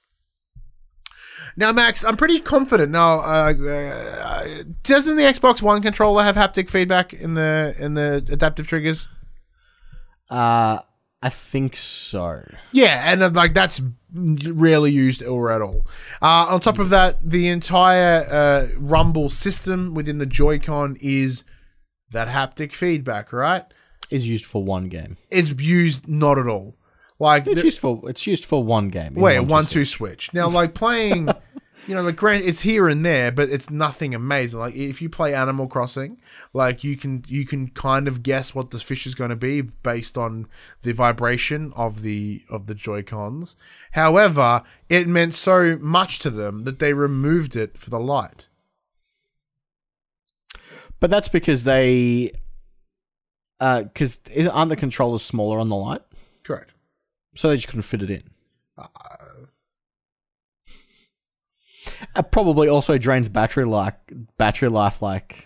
[1.55, 2.91] Now, Max, I'm pretty confident.
[2.91, 8.25] Now, uh, uh, doesn't the Xbox One controller have haptic feedback in the in the
[8.29, 9.07] adaptive triggers?
[10.29, 10.79] Uh,
[11.21, 12.43] I think so.
[12.71, 13.81] Yeah, and uh, like that's
[14.13, 15.85] rarely used or at all.
[16.21, 21.43] Uh, on top of that, the entire uh, Rumble system within the Joy-Con is
[22.11, 23.65] that haptic feedback, right?
[24.09, 25.17] Is used for one game.
[25.29, 26.75] It's used not at all.
[27.19, 29.13] Like It's used for it's used for one game.
[29.13, 30.33] Wait, one two switch.
[30.33, 31.27] Now, like playing,
[31.87, 34.59] you know, like grant it's here and there, but it's nothing amazing.
[34.59, 36.21] Like if you play Animal Crossing,
[36.53, 39.59] like you can you can kind of guess what the fish is going to be
[39.59, 40.47] based on
[40.83, 43.57] the vibration of the of the Joy Cons.
[43.91, 48.47] However, it meant so much to them that they removed it for the light.
[51.01, 52.31] But that's because they,
[53.59, 54.19] uh, because
[54.51, 56.01] aren't the controllers smaller on the light.
[57.39, 58.23] So they just couldn't fit it in.
[58.77, 58.87] Uh,
[62.17, 63.95] it probably also drains battery like
[64.37, 65.45] battery life like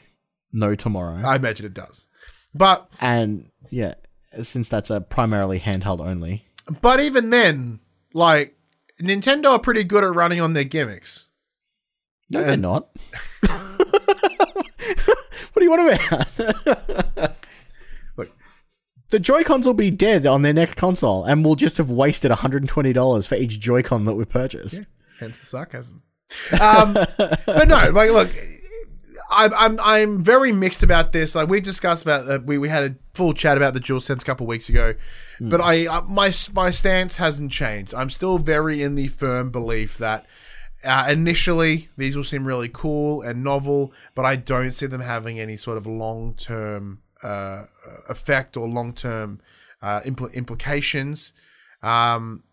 [0.52, 1.22] no tomorrow.
[1.24, 2.10] I imagine it does,
[2.56, 3.94] but and yeah,
[4.42, 6.48] since that's a primarily handheld only.
[6.82, 7.80] but even then,
[8.12, 8.56] like
[9.00, 11.28] Nintendo are pretty good at running on their gimmicks.
[12.32, 12.90] No, they're not.
[13.42, 13.80] what
[15.58, 16.26] do you want to
[17.16, 17.36] about?
[19.14, 23.28] The Joy-Cons will be dead on their next console, and we'll just have wasted $120
[23.28, 24.88] for each Joy-Con that we purchased.
[25.20, 26.02] Hence the sarcasm.
[26.60, 28.32] Um, but no, like, look,
[29.30, 31.36] I'm I'm I'm very mixed about this.
[31.36, 34.26] Like we discussed about, uh, we we had a full chat about the DualSense a
[34.26, 34.96] couple weeks ago,
[35.40, 37.94] but I uh, my my stance hasn't changed.
[37.94, 40.26] I'm still very in the firm belief that.
[40.84, 45.40] Uh, initially, these will seem really cool and novel, but I don't see them having
[45.40, 47.66] any sort of long term uh,
[48.10, 49.40] effect or long term
[49.82, 51.34] uh, impl- implications.
[51.82, 52.44] Um,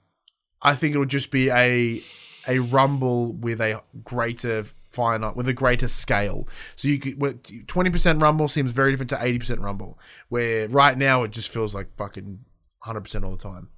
[0.62, 2.02] I think it'll just be a
[2.48, 6.48] a rumble with a greater finite with a greater scale.
[6.76, 9.98] So you could twenty percent rumble seems very different to eighty percent rumble,
[10.28, 12.40] where right now it just feels like fucking
[12.80, 13.68] hundred percent all the time.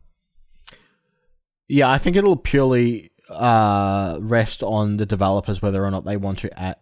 [1.69, 6.39] Yeah, I think it'll purely uh, rest on the developers whether or not they want
[6.41, 6.77] to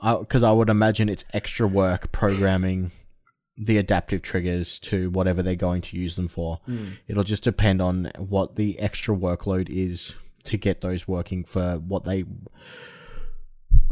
[0.00, 2.90] because I would imagine it's extra work programming
[3.56, 6.60] the adaptive triggers to whatever they're going to use them for.
[6.64, 6.92] Hmm.
[7.06, 12.04] It'll just depend on what the extra workload is to get those working for what
[12.04, 12.24] they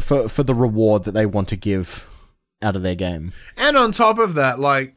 [0.01, 2.07] for for the reward that they want to give
[2.63, 3.33] out of their game.
[3.57, 4.95] And on top of that, like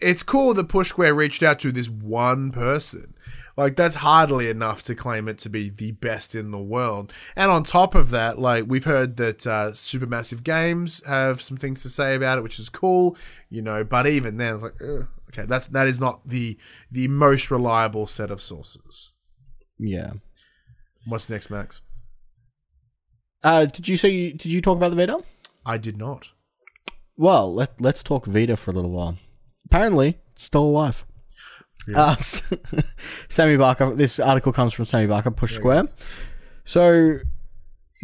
[0.00, 3.14] it's cool that Push Square reached out to this one person.
[3.58, 7.12] Like that's hardly enough to claim it to be the best in the world.
[7.34, 11.82] And on top of that, like we've heard that uh, Supermassive Games have some things
[11.82, 13.16] to say about it, which is cool,
[13.50, 13.82] you know.
[13.82, 16.56] But even then, it's like, ugh, okay, that's that is not the
[16.88, 19.10] the most reliable set of sources.
[19.76, 20.12] Yeah.
[21.04, 21.80] What's next, Max?
[23.42, 25.18] Uh, did you say did you talk about the Vita?
[25.66, 26.28] I did not.
[27.16, 29.18] Well, let let's talk Vita for a little while.
[29.66, 31.04] Apparently, still alive.
[31.94, 32.16] Uh,
[33.28, 33.94] Sammy Barker.
[33.94, 35.84] This article comes from Sammy Barker, Push Square.
[36.64, 37.18] So,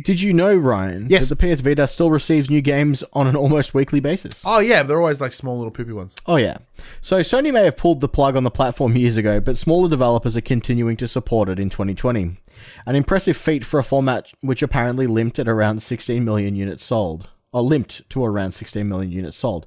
[0.05, 1.07] did you know, Ryan?
[1.09, 1.29] Yes.
[1.29, 4.43] That the PS Vita still receives new games on an almost weekly basis.
[4.45, 6.17] Oh yeah, they're always like small little poopy ones.
[6.27, 6.59] Oh yeah.
[7.01, 10.37] So Sony may have pulled the plug on the platform years ago, but smaller developers
[10.37, 12.37] are continuing to support it in 2020.
[12.87, 17.29] An impressive feat for a format which apparently limped at around 16 million units sold.
[17.55, 19.67] Or limped to around 16 million units sold.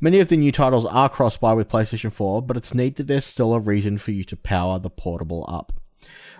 [0.00, 3.26] Many of the new titles are cross-buy with PlayStation 4, but it's neat that there's
[3.26, 5.72] still a reason for you to power the portable up.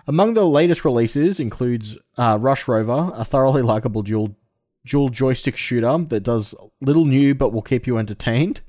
[0.07, 4.37] Among the latest releases includes uh, Rush Rover, a thoroughly likable dual
[4.87, 8.63] dual joystick shooter that does little new but will keep you entertained.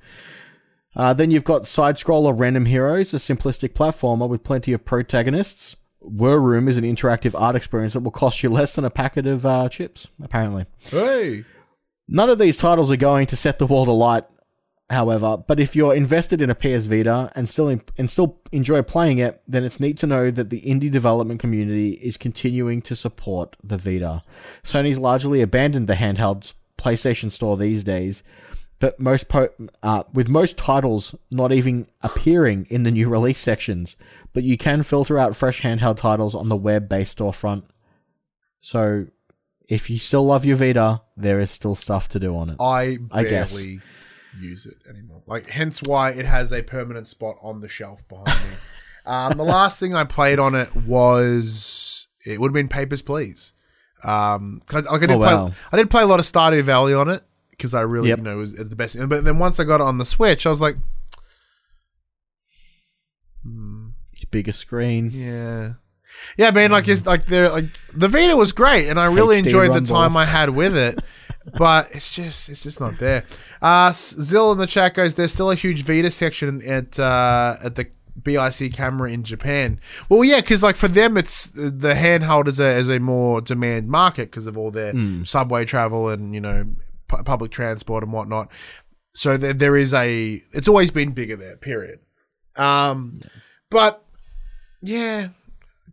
[0.95, 5.75] Uh, then you've got Side Scroller Random Heroes, a simplistic platformer with plenty of protagonists.
[6.01, 9.27] War Room is an interactive art experience that will cost you less than a packet
[9.27, 10.65] of uh, chips, apparently.
[10.79, 11.45] Hey,
[12.07, 14.23] None of these titles are going to set the world alight,
[14.89, 19.17] however, but if you're invested in a PS Vita and still and still enjoy playing
[19.17, 23.57] it, then it's neat to know that the indie development community is continuing to support
[23.61, 24.23] the Vita.
[24.63, 28.23] Sony's largely abandoned the handheld PlayStation Store these days,
[28.79, 29.49] but most po-
[29.83, 33.97] uh, with most titles not even appearing in the new release sections,
[34.31, 37.63] but you can filter out fresh handheld titles on the web-based storefront
[38.61, 39.07] So
[39.67, 42.57] if you still love your Vita, there is still stuff to do on it.
[42.59, 43.83] I I barely guess.
[44.39, 45.21] use it anymore.
[45.25, 48.55] Like, hence why it has a permanent spot on the shelf behind me.
[49.05, 53.53] Um, the last thing I played on it was it would have been Papers, Please.
[54.03, 55.51] Um, I, like I did Oh, play, wow.
[55.71, 58.17] I did play a lot of Stardew Valley on it because I really, Yep.
[58.17, 58.97] you know, it was the best.
[59.07, 60.75] But then once I got it on the Switch, I was like,
[64.29, 65.09] Bigger screen.
[65.13, 65.73] Yeah.
[66.37, 69.35] Yeah, I mean, like, it's like the like the Vita was great, and I really
[69.41, 69.95] HD enjoyed the rumble.
[69.95, 70.99] time I had with it.
[71.57, 73.23] but it's just, it's just not there.
[73.61, 77.75] Uh, Zill in the chat goes, "There's still a huge Vita section at uh, at
[77.75, 77.87] the
[78.21, 82.67] BIC camera in Japan." Well, yeah, because like for them, it's the handheld is a
[82.77, 84.93] is a more demand market because of all their
[85.23, 86.67] subway travel and you know
[87.07, 88.51] pu- public transport and whatnot.
[89.13, 91.57] So there, there is a, it's always been bigger there.
[91.57, 92.01] Period.
[92.55, 93.15] Um,
[93.71, 94.03] but
[94.81, 95.29] yeah,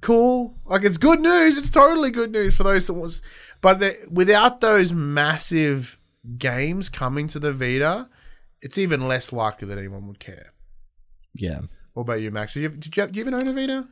[0.05, 0.55] cool.
[0.65, 1.59] Like it's good news.
[1.59, 3.21] It's totally good news for those that was.
[3.61, 5.99] But the, without those massive
[6.39, 8.09] games coming to the Vita,
[8.61, 10.53] it's even less likely that anyone would care.
[11.35, 11.61] Yeah.
[11.95, 12.55] What about you, Max?
[12.55, 13.89] Did you, did you, have- you even own a Vita?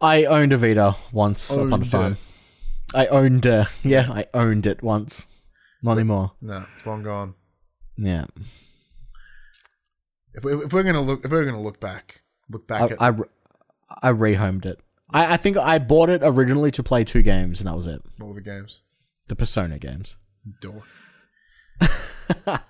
[0.00, 2.12] I owned a Vita once upon a time.
[2.12, 2.18] it.
[2.94, 5.26] I owned uh, yeah, I owned it once.
[5.82, 6.32] Not anymore.
[6.40, 7.34] No, it's long gone.
[7.96, 8.26] Yeah.
[10.34, 13.14] If, we, if we're gonna look, if we're gonna look back, look back I at
[14.00, 14.80] I, I rehomed it.
[15.10, 18.02] I, I think I bought it originally to play two games and that was it.
[18.18, 18.82] What were the games.
[19.28, 20.16] The Persona games.
[20.60, 20.82] Door.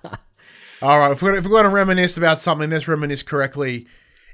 [0.80, 3.86] All right, if we're, if we're going to reminisce about something, let's reminisce correctly.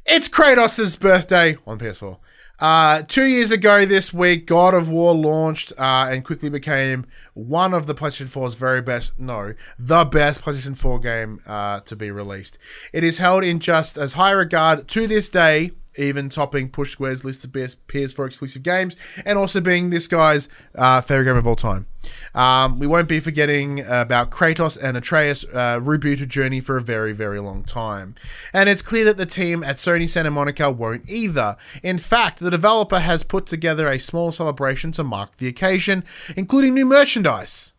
[0.04, 2.18] It's Kratos' birthday on PS4.
[2.60, 7.74] Uh, two years ago this week, God of War launched uh, and quickly became one
[7.74, 12.10] of the PlayStation 4's very best, no, the best PlayStation 4 game uh, to be
[12.10, 12.58] released.
[12.92, 17.24] It is held in just as high regard to this day, even topping Push Square's
[17.24, 21.46] list of best PS4 exclusive games, and also being this guy's uh, favorite game of
[21.46, 21.86] all time.
[22.34, 27.12] Um, we won't be forgetting about Kratos and Atreus' uh, rebooted journey for a very,
[27.12, 28.14] very long time.
[28.52, 31.56] And it's clear that the team at Sony Santa Monica won't either.
[31.82, 36.04] In fact, the developer has put together a small celebration to mark the occasion,
[36.36, 37.73] including new merchandise.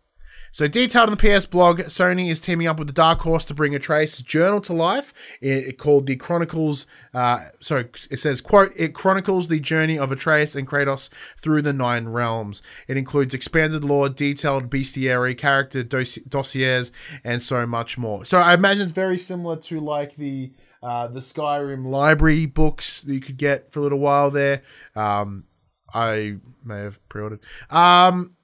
[0.56, 3.54] So, detailed in the PS blog, Sony is teaming up with the Dark Horse to
[3.54, 5.14] bring Atreus' journal to life.
[5.42, 6.86] It, it called the Chronicles.
[7.14, 11.10] Uh, sorry, it says, "quote It chronicles the journey of Atreus and Kratos
[11.42, 12.64] through the Nine Realms.
[12.88, 18.54] It includes expanded lore, detailed bestiary, character dosi- dossiers, and so much more." So, I
[18.54, 23.36] imagine it's very similar to like the uh, the Skyrim library books that you could
[23.36, 24.62] get for a little while there.
[24.96, 25.44] Um,
[25.94, 27.42] I may have pre-ordered.
[27.70, 28.35] Um,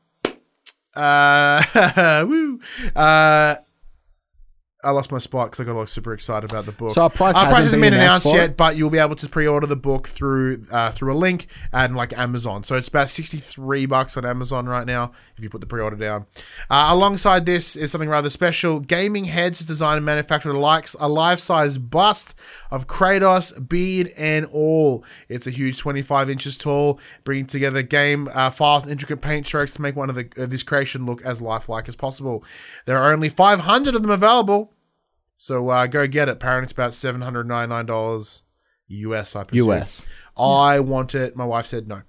[0.95, 2.59] uh, woo.
[2.95, 3.55] Uh,
[4.83, 6.93] I lost my spot because I got all super excited about the book.
[6.93, 9.29] So our price Our hasn't hasn't been been announced yet, but you'll be able to
[9.29, 12.63] pre-order the book through uh, through a link and like Amazon.
[12.63, 15.95] So it's about sixty three bucks on Amazon right now if you put the pre-order
[15.95, 16.25] down.
[16.69, 18.79] Uh, alongside this is something rather special.
[18.79, 22.33] Gaming Heads has designed and manufactured likes, a life-size bust
[22.71, 25.05] of Kratos, beard and all.
[25.29, 29.45] It's a huge twenty five inches tall, bringing together game uh, files and intricate paint
[29.45, 32.43] strokes to make one of the uh, this creation look as lifelike as possible.
[32.85, 34.70] There are only five hundred of them available.
[35.41, 36.33] So uh, go get it.
[36.33, 38.43] Apparently, it's about seven hundred ninety nine dollars
[38.89, 39.35] US.
[39.35, 39.71] I presume.
[39.71, 40.05] US.
[40.37, 41.35] I want it.
[41.35, 42.03] My wife said no.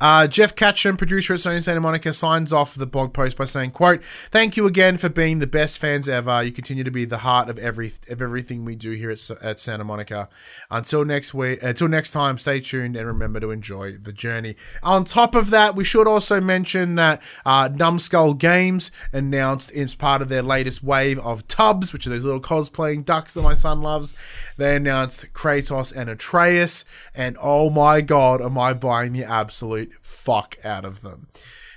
[0.00, 3.70] Uh, Jeff Ketcham, producer at Sony Santa Monica, signs off the blog post by saying,
[3.70, 6.42] "quote Thank you again for being the best fans ever.
[6.42, 9.60] You continue to be the heart of every of everything we do here at, at
[9.60, 10.28] Santa Monica.
[10.70, 15.04] Until next week, until next time, stay tuned and remember to enjoy the journey." On
[15.04, 20.28] top of that, we should also mention that uh, Numskull Games announced as part of
[20.28, 24.14] their latest wave of Tubbz, which are those little cosplaying ducks that my son loves.
[24.58, 26.84] They announced Kratos and Atreus,
[27.14, 31.28] and oh my god, am I buying the absolute fuck out of them.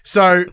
[0.04, 0.46] So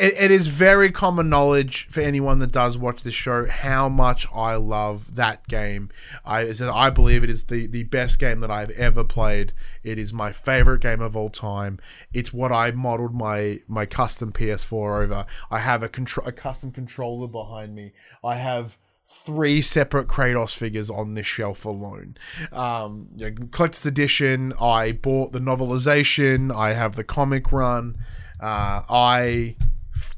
[0.00, 4.26] it, it is very common knowledge for anyone that does watch this show how much
[4.34, 5.90] I love that game.
[6.24, 9.52] I I believe it is the, the best game that I've ever played.
[9.82, 11.78] It is my favorite game of all time.
[12.12, 15.26] It's what I modeled my my custom PS4 over.
[15.50, 17.92] I have a contro- a custom controller behind me.
[18.24, 18.78] I have
[19.24, 22.16] three separate Kratos figures on this shelf alone.
[22.52, 24.52] Um, you know, collector's edition.
[24.60, 26.54] I bought the novelization.
[26.54, 27.96] I have the comic run.
[28.40, 29.56] Uh, I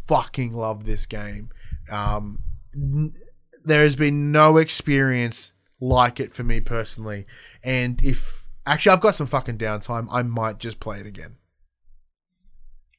[0.06, 1.50] fucking love this game.
[1.90, 2.38] Um,
[2.74, 3.14] n-
[3.64, 7.26] there has been no experience like it for me personally.
[7.62, 11.36] And if actually I've got some fucking downtime, I might just play it again.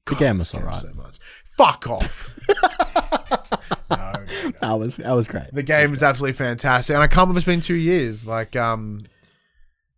[0.06, 0.76] The game was alright.
[0.76, 1.16] so much.
[1.58, 2.38] Fuck off.
[4.62, 5.54] That was that was great.
[5.54, 8.26] The game is absolutely fantastic, and I can't believe it's been two years.
[8.26, 9.04] Like, um,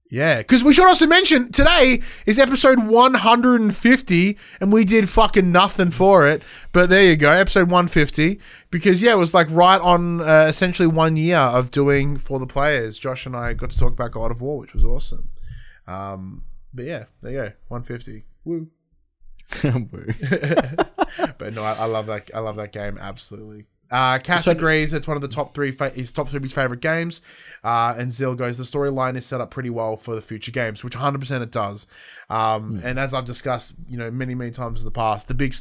[0.10, 5.92] Yeah, because we should also mention today is episode 150, and we did fucking nothing
[5.92, 6.44] for it.
[6.72, 8.40] But there you go, episode 150.
[8.70, 12.48] Because yeah, it was like right on uh, essentially one year of doing for the
[12.48, 13.00] players.
[13.00, 15.30] Josh and I got to talk about God of War, which was awesome.
[15.88, 18.26] Um, but yeah, there you go, 150.
[18.44, 18.68] Woo.
[21.38, 22.30] but no, I, I love that.
[22.34, 23.66] I love that game absolutely.
[23.92, 25.72] Uh, Cass So- agrees it's one of the top three.
[25.72, 27.22] Fa- his top three of his favorite games.
[27.64, 30.84] Uh, and Zill goes, the storyline is set up pretty well for the future games,
[30.84, 31.88] which 100% it does.
[32.30, 35.56] Um, And as I've discussed, you know, many many times in the past, the big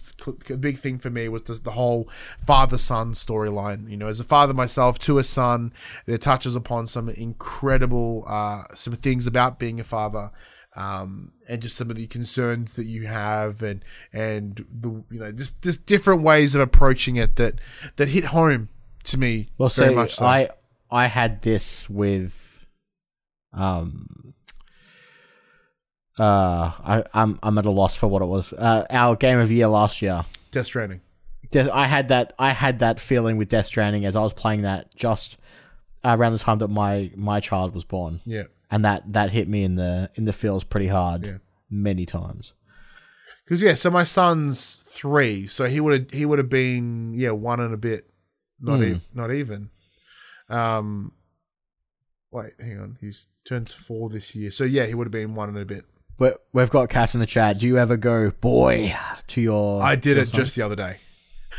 [0.61, 2.09] big thing for me was the, the whole
[2.47, 3.91] father son storyline.
[3.91, 5.73] You know, as a father myself to a son,
[6.07, 10.31] it touches upon some incredible uh, some things about being a father
[10.77, 15.33] um, and just some of the concerns that you have, and and the you know
[15.33, 17.61] just just different ways of approaching it that
[17.97, 18.69] that hit home
[19.05, 20.15] to me Well, very see, much.
[20.17, 20.27] So.
[20.27, 20.49] I
[20.91, 22.61] I had this with,
[23.53, 24.35] um,
[26.19, 26.23] uh,
[26.85, 28.53] I I'm I'm at a loss for what it was.
[28.53, 30.25] Uh, our game of year last year.
[30.51, 31.01] Death Stranding.
[31.51, 34.63] De- I had that I had that feeling with Death Stranding as I was playing
[34.63, 35.37] that just
[36.05, 38.45] around the time that my my child was born, Yeah,
[38.75, 41.37] and that that hit me in the in the feels pretty hard Yeah.
[41.71, 42.53] many times.
[43.45, 47.31] because yeah, so my son's three, so he would have he would have been yeah
[47.31, 48.11] one and a bit,
[48.61, 48.97] not Mm.
[48.97, 49.71] e- not even.
[50.49, 51.13] Um,
[52.31, 55.49] wait, hang on, he's turns four this year, so yeah, he would have been one
[55.51, 55.85] and a bit.
[56.17, 57.59] But we've got Cass in the chat.
[57.61, 58.97] Do you ever go boy
[59.29, 59.83] to your?
[59.83, 60.41] I did it son?
[60.41, 60.99] just the other day.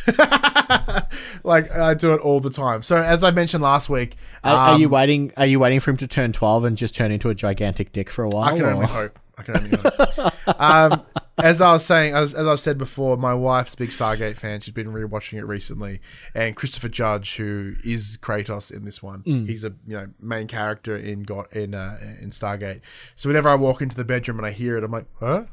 [1.43, 2.82] like I do it all the time.
[2.84, 5.32] So as I mentioned last week, Are, are you um, waiting?
[5.38, 8.10] Are you waiting for him to turn twelve and just turn into a gigantic dick
[8.10, 8.54] for a while?
[8.54, 9.20] I can only hope.
[9.38, 10.62] I can only hope.
[10.62, 11.04] um,
[11.38, 14.62] as I was saying, as, as I've said before, my wife's a big Stargate fan.
[14.62, 16.00] She's been rewatching it recently,
[16.34, 20.96] and Christopher Judge, who is Kratos in this one, he's a you know main character
[20.96, 22.82] in God in uh, in Stargate.
[23.16, 25.46] So whenever I walk into the bedroom and I hear it, I'm like, huh?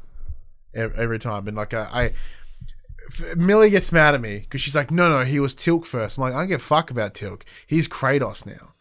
[0.73, 2.13] Every time, and like uh, I.
[3.35, 6.17] Millie gets mad at me because she's like, "No, no, he was Teal'c first.
[6.17, 7.41] I'm like, "I don't give a fuck about Teal'c.
[7.67, 8.73] He's Kratos now."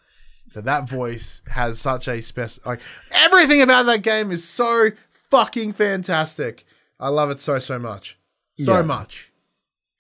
[0.51, 2.51] So that voice has such a spec.
[2.67, 2.81] Like
[3.13, 4.91] everything about that game is so
[5.31, 6.65] fucking fantastic.
[7.01, 8.19] I love it so so much,
[8.59, 8.83] so Yeah.
[8.83, 9.33] much.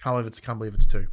[0.03, 1.07] Can't believe it's can't believe it's two.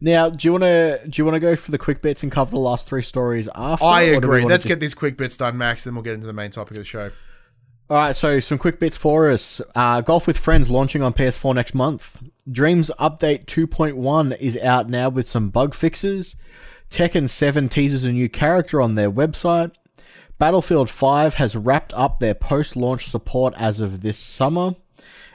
[0.00, 2.30] Now, do you want to do you want to go for the quick bits and
[2.30, 3.84] cover the last three stories after?
[3.84, 4.44] I or do we agree.
[4.44, 5.82] Let's just- get these quick bits done, Max.
[5.84, 7.10] Then we'll get into the main topic of the show.
[7.90, 9.62] All right, so some quick bits for us.
[9.74, 12.22] Uh, Golf with Friends launching on PS4 next month.
[12.50, 16.36] Dreams Update 2.1 is out now with some bug fixes.
[16.90, 19.74] Tekken 7 teases a new character on their website.
[20.36, 24.74] Battlefield 5 has wrapped up their post launch support as of this summer.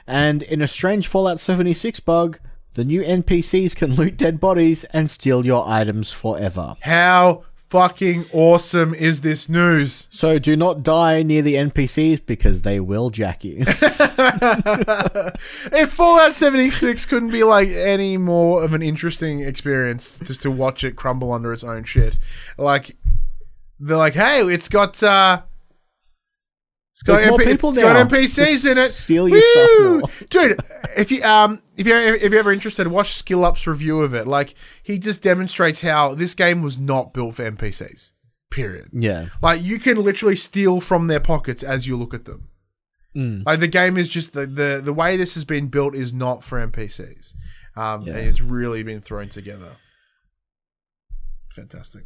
[0.06, 2.38] And in a strange Fallout 76 bug,
[2.74, 6.76] the new NPCs can loot dead bodies and steal your items forever.
[6.82, 7.42] How
[7.74, 10.06] fucking awesome is this news?
[10.08, 13.64] So do not die near the NPCs because they will jack you.
[15.72, 20.84] If Fallout 76 couldn't be like any more of an interesting experience just to watch
[20.84, 22.16] it crumble under its own shit.
[22.56, 22.96] Like
[23.80, 25.42] they're like, hey, it's got uh
[26.94, 28.08] it's got, There's more people it's got.
[28.08, 28.88] NPCs in it.
[28.90, 29.98] steal your stuff Woo!
[29.98, 30.10] more.
[30.30, 30.60] Dude,
[30.96, 34.26] if you um if you're if you're ever interested, watch Skill Up's review of it.
[34.28, 38.12] Like he just demonstrates how this game was not built for NPCs.
[38.50, 38.90] Period.
[38.92, 39.26] yeah.
[39.42, 42.48] Like you can literally steal from their pockets as you look at them.
[43.16, 43.44] Mm.
[43.44, 46.44] Like the game is just the the the way this has been built is not
[46.44, 47.34] for NPCs.
[47.76, 48.14] Um, Yeah.
[48.14, 49.78] and it's really been thrown together.
[51.50, 52.04] Fantastic.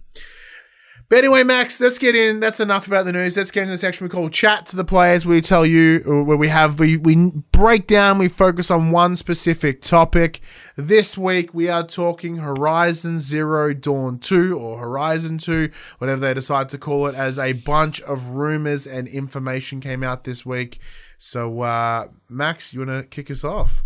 [1.11, 2.39] But anyway, Max, let's get in.
[2.39, 3.35] That's enough about the news.
[3.35, 6.25] Let's get into the section we call "Chat to the Players." We tell you uh,
[6.25, 8.19] where we have we we break down.
[8.19, 10.41] We focus on one specific topic.
[10.77, 16.69] This week we are talking Horizon Zero Dawn Two or Horizon Two, whatever they decide
[16.69, 20.79] to call it, as a bunch of rumors and information came out this week.
[21.17, 23.83] So, uh, Max, you want to kick us off?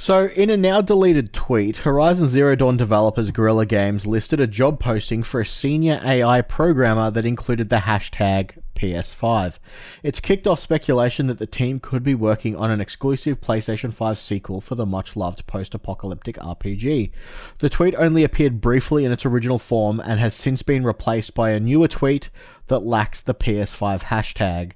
[0.00, 4.80] So, in a now deleted tweet, Horizon Zero Dawn developers Guerrilla Games listed a job
[4.80, 9.58] posting for a senior AI programmer that included the hashtag PS5.
[10.02, 14.16] It's kicked off speculation that the team could be working on an exclusive PlayStation 5
[14.16, 17.10] sequel for the much loved post apocalyptic RPG.
[17.58, 21.50] The tweet only appeared briefly in its original form and has since been replaced by
[21.50, 22.30] a newer tweet
[22.68, 24.72] that lacks the PS5 hashtag.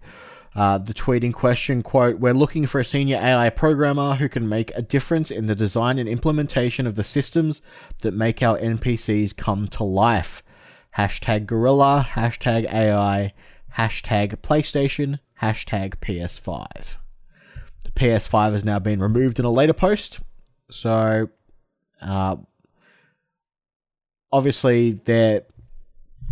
[0.54, 4.48] Uh, the tweet in question, quote, We're looking for a senior AI programmer who can
[4.48, 7.60] make a difference in the design and implementation of the systems
[8.02, 10.42] that make our NPCs come to life.
[10.96, 13.32] Hashtag Guerrilla, hashtag AI,
[13.76, 16.96] hashtag PlayStation, hashtag PS5.
[17.84, 20.20] The PS5 has now been removed in a later post.
[20.70, 21.30] So,
[22.00, 22.36] uh,
[24.32, 25.42] obviously, they're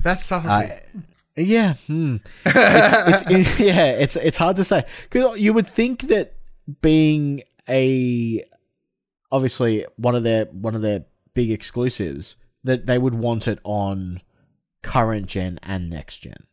[0.04, 0.72] That's subtlety.
[0.72, 0.76] uh,
[1.36, 2.16] Yeah, hmm.
[2.44, 6.34] it's, it's, yeah, it's it's hard to say because you would think that
[6.80, 8.44] being a
[9.30, 11.04] obviously one of their one of their
[11.34, 14.20] big exclusives that they would want it on
[14.82, 16.46] current gen and next gen.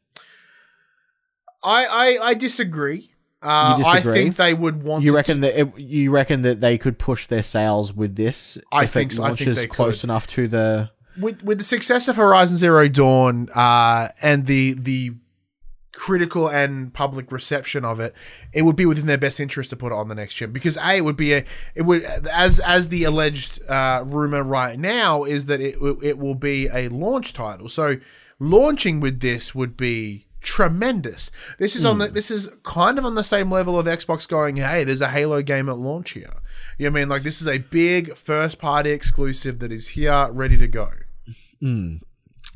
[1.64, 3.12] I I, I disagree.
[3.42, 5.06] Uh, I think they would want.
[5.06, 8.84] You reckon that it, you reckon that they could push their sales with this I
[8.84, 9.24] if think it so.
[9.24, 10.10] I think launches they close could.
[10.10, 15.14] enough to the with with the success of Horizon Zero Dawn uh, and the the
[16.00, 18.14] critical and public reception of it,
[18.54, 20.78] it would be within their best interest to put it on the next gen because
[20.78, 21.44] a it would be a
[21.76, 26.36] it would as as the alleged uh, rumor right now is that it it will
[26.36, 27.68] be a launch title.
[27.70, 27.98] So
[28.40, 31.32] launching with this would be tremendous.
[31.58, 34.56] This is on the this is kind of on the same level of Xbox going,
[34.56, 36.34] hey, there's a Halo game at launch here.
[36.78, 37.10] You know what I mean?
[37.10, 40.92] Like this is a big first party exclusive that is here ready to go.
[41.62, 42.01] Mm.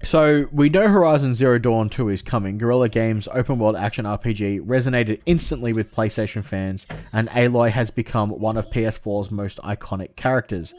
[0.03, 2.57] So we know Horizon Zero Dawn 2 is coming.
[2.57, 8.29] Guerrilla Games' open world action RPG resonated instantly with PlayStation fans, and Aloy has become
[8.29, 10.73] one of PS4's most iconic characters.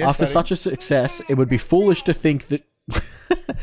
[0.00, 0.32] After Fatty.
[0.32, 2.64] such a success, it would be foolish to think that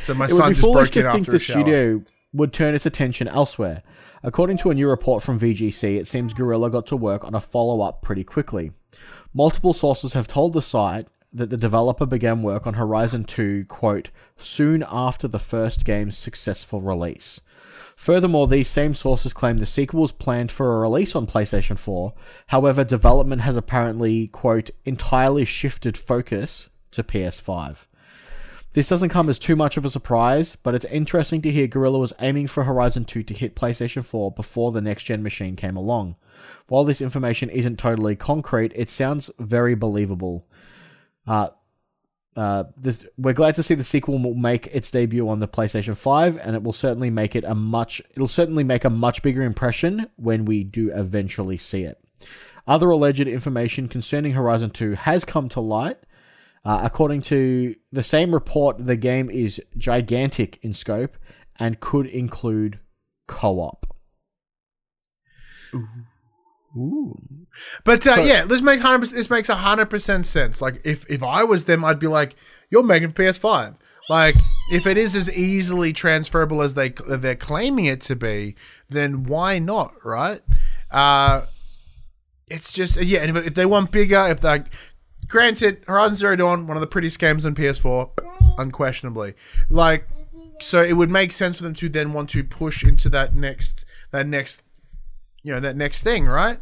[0.03, 2.03] So my it son just broke to think after the studio
[2.33, 3.83] would turn its attention elsewhere.
[4.23, 7.39] According to a new report from VGC, it seems Guerrilla got to work on a
[7.39, 8.71] follow up pretty quickly.
[9.33, 11.07] Multiple sources have told the site
[11.37, 16.81] that the developer began work on Horizon 2, quote, soon after the first game's successful
[16.81, 17.41] release.
[17.95, 22.13] Furthermore, these same sources claim the sequel was planned for a release on PlayStation 4.
[22.47, 27.87] However, development has apparently, quote, entirely shifted focus to PS5.
[28.73, 31.97] This doesn't come as too much of a surprise, but it's interesting to hear Guerrilla
[31.97, 35.75] was aiming for Horizon 2 to hit PlayStation 4 before the next gen machine came
[35.75, 36.15] along.
[36.67, 40.45] While this information isn't totally concrete, it sounds very believable.
[41.27, 41.49] Uh,
[42.35, 45.97] uh, this, we're glad to see the sequel will make its debut on the PlayStation
[45.97, 49.41] 5, and it will certainly make it a much it'll certainly make a much bigger
[49.41, 51.99] impression when we do eventually see it.
[52.67, 55.97] Other alleged information concerning Horizon 2 has come to light.
[56.65, 61.17] Uh, according to the same report, the game is gigantic in scope
[61.57, 62.79] and could include
[63.25, 63.95] co-op.
[65.73, 65.87] Ooh.
[67.83, 69.09] But uh, So- yeah, this makes hundred.
[69.09, 70.61] This makes hundred percent sense.
[70.61, 72.35] Like if if I was them, I'd be like,
[72.69, 73.75] "You're making PS5."
[74.09, 74.35] Like
[74.71, 78.55] if it is as easily transferable as they they're claiming it to be,
[78.89, 79.93] then why not?
[80.05, 80.41] Right?
[80.91, 81.41] Uh,
[82.47, 83.19] it's just yeah.
[83.19, 84.63] And if, if they want bigger, if they
[85.27, 88.11] granted Horizon Zero Dawn, one of the prettiest games on PS4,
[88.57, 89.33] unquestionably.
[89.69, 90.07] Like
[90.61, 93.83] so, it would make sense for them to then want to push into that next
[94.11, 94.63] that next
[95.47, 96.59] you know that next thing, right?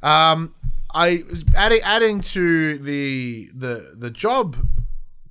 [0.00, 0.54] Um,
[0.94, 1.24] I
[1.56, 4.56] adding adding to the the the job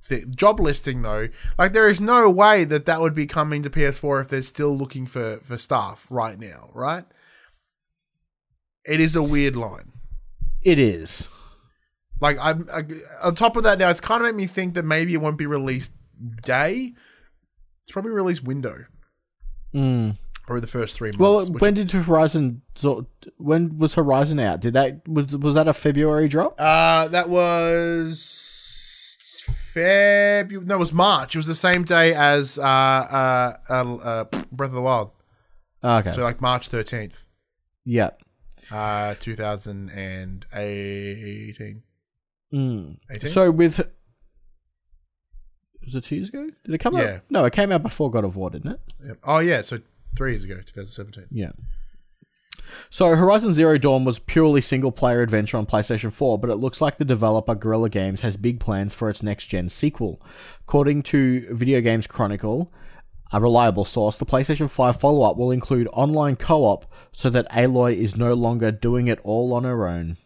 [0.08, 3.70] the job listing though, like there is no way that that would be coming to
[3.70, 7.06] PS4 if they're still looking for for staff right now, right?
[8.84, 9.92] It is a weird line.
[10.62, 11.28] It is.
[12.20, 12.82] Like I'm I,
[13.24, 15.38] on top of that now, it's kind of made me think that maybe it won't
[15.38, 15.94] be released
[16.42, 16.92] day.
[17.84, 18.84] It's probably released window
[19.74, 20.16] Mm.
[20.50, 21.20] Or the first three months.
[21.20, 22.62] Well, when did Horizon?
[23.36, 24.60] When was Horizon out?
[24.60, 26.54] Did that was was that a February drop?
[26.58, 30.66] Uh, that was February.
[30.66, 31.34] No, it was March.
[31.34, 35.10] It was the same day as uh, uh, uh, uh, Breath of the Wild.
[35.82, 36.12] Okay.
[36.12, 37.26] So like March thirteenth,
[37.84, 38.10] yeah.
[38.70, 41.82] uh, two thousand and eighteen.
[42.52, 42.96] Mm.
[43.10, 43.30] 18?
[43.30, 43.78] So with
[45.84, 46.48] was it two years ago?
[46.64, 47.02] Did it come Yeah.
[47.02, 47.20] out?
[47.30, 49.18] No, it came out before God of War, didn't it?
[49.22, 49.80] Oh yeah, so
[50.16, 51.26] three years ago, two thousand seventeen.
[51.30, 51.52] Yeah.
[52.90, 56.80] So Horizon Zero Dawn was purely single player adventure on PlayStation 4, but it looks
[56.80, 60.20] like the developer Guerrilla Games has big plans for its next gen sequel.
[60.62, 62.72] According to Video Games Chronicle,
[63.32, 67.50] a reliable source, the PlayStation 5 follow up will include online co op so that
[67.50, 70.16] Aloy is no longer doing it all on her own.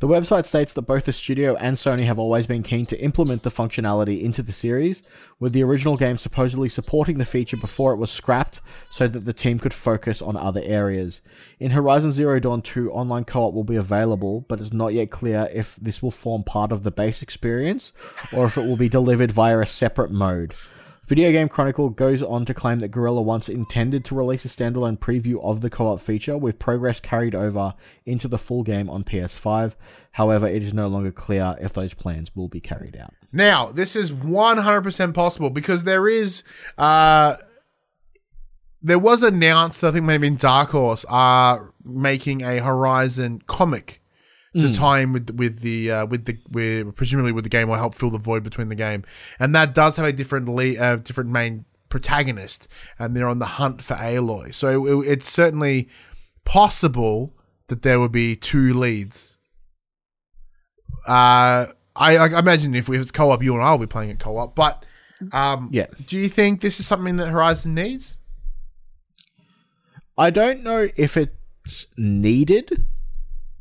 [0.00, 3.42] The website states that both the studio and Sony have always been keen to implement
[3.42, 5.02] the functionality into the series,
[5.40, 8.60] with the original game supposedly supporting the feature before it was scrapped
[8.92, 11.20] so that the team could focus on other areas.
[11.58, 15.10] In Horizon Zero Dawn 2, online co op will be available, but it's not yet
[15.10, 17.90] clear if this will form part of the base experience
[18.32, 20.54] or if it will be delivered via a separate mode.
[21.08, 24.98] Video Game Chronicle goes on to claim that Guerrilla once intended to release a standalone
[24.98, 27.72] preview of the co op feature, with progress carried over
[28.04, 29.74] into the full game on PS5.
[30.12, 33.14] However, it is no longer clear if those plans will be carried out.
[33.32, 36.42] Now, this is 100% possible because there is
[36.76, 37.36] uh
[38.82, 43.97] there was announced, I think maybe in Dark Horse, are making a Horizon comic
[44.58, 47.76] to tie in with with the uh, with the with presumably with the game will
[47.76, 49.04] help fill the void between the game,
[49.38, 52.68] and that does have a different le- uh, different main protagonist,
[52.98, 54.54] and they're on the hunt for Aloy.
[54.54, 55.88] So it, it's certainly
[56.44, 57.34] possible
[57.68, 59.36] that there would be two leads.
[61.06, 61.66] Uh,
[61.96, 64.54] I, I imagine if it's co-op, you and I will be playing it co-op.
[64.54, 64.84] But
[65.32, 65.86] um, Yeah.
[66.06, 68.18] do you think this is something that Horizon needs?
[70.16, 72.84] I don't know if it's needed,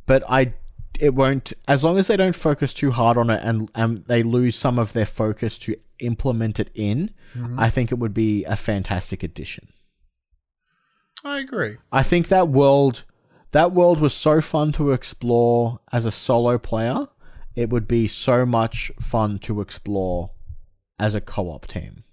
[0.06, 0.54] but I
[1.00, 4.24] it won't as long as they don't focus too hard on it and and they
[4.24, 7.12] lose some of their focus to implement it in.
[7.36, 7.60] Mm-hmm.
[7.60, 9.70] I think it would be a fantastic addition.
[11.24, 11.78] I agree.
[11.92, 13.04] I think that world
[13.52, 17.08] that world was so fun to explore as a solo player.
[17.56, 20.32] It would be so much fun to explore
[21.00, 22.04] as a co-op team.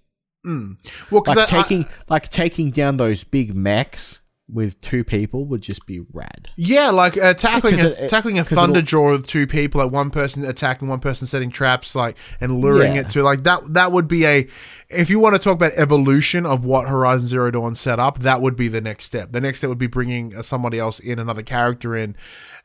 [0.43, 0.73] Hmm.
[1.11, 5.87] Well, because Like taking like taking down those big mechs with two people would just
[5.87, 6.49] be rad.
[6.55, 10.11] Yeah, like uh, tackling a, it- tackling a thunder jaw with two people, like one
[10.11, 13.01] person attacking, one person setting traps, like and luring Yeah.
[13.01, 13.73] it to like that.
[13.73, 14.47] That would be a
[14.89, 18.39] if you want to talk about evolution of what Horizon Zero Dawn set up, that
[18.39, 19.31] would be the next step.
[19.31, 22.15] The next step would be bringing uh, somebody else in, another character in,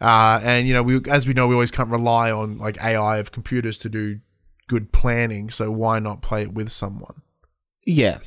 [0.03, 3.17] uh, and you know, we as we know, we always can't rely on like AI
[3.19, 4.21] of computers to do
[4.69, 5.49] good planning.
[5.49, 7.23] So why not play it with someone?
[7.87, 8.19] Yeah.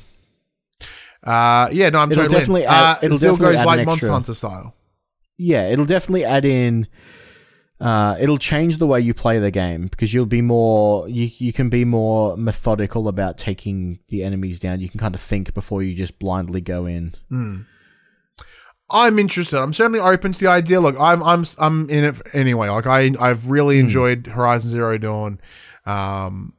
[1.24, 2.36] Uh, yeah, no, I'm It'll totally.
[2.36, 2.40] in.
[2.40, 4.74] definitely add- uh, it'll still definitely goes like Monster Hunter style.
[5.38, 6.86] Yeah, it'll definitely add in.
[7.80, 11.08] Uh, it'll change the way you play the game because you'll be more.
[11.08, 14.80] You you can be more methodical about taking the enemies down.
[14.80, 17.14] You can kind of think before you just blindly go in.
[17.32, 17.66] Mm.
[18.90, 19.58] I'm interested.
[19.58, 20.80] I'm certainly open to the idea.
[20.80, 22.68] Look, I'm I'm I'm in it anyway.
[22.68, 25.40] Like I I've really enjoyed Horizon Zero Dawn.
[25.86, 26.52] Um,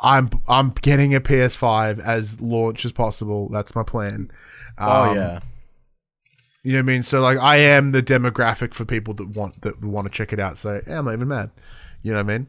[0.00, 3.48] I'm I'm getting a PS5 as launch as possible.
[3.48, 4.30] That's my plan.
[4.78, 5.40] Um, oh yeah.
[6.62, 7.02] You know what I mean?
[7.02, 10.40] So like I am the demographic for people that want that want to check it
[10.40, 10.58] out.
[10.58, 11.50] So yeah, I'm not even mad.
[12.02, 12.46] You know what I mean?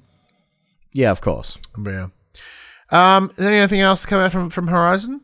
[0.92, 1.58] yeah, of course.
[1.78, 2.08] But, yeah.
[2.92, 5.22] Um, is there anything else to come out from from Horizon?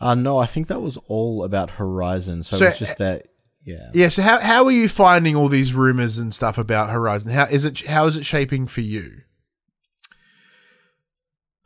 [0.00, 2.42] Uh, no, I think that was all about Horizon.
[2.42, 3.26] So, So, it's just that.
[3.62, 3.90] Yeah.
[3.92, 4.08] Yeah.
[4.08, 7.30] So how how are you finding all these rumors and stuff about Horizon?
[7.30, 7.86] How is it?
[7.86, 9.22] How is it shaping for you?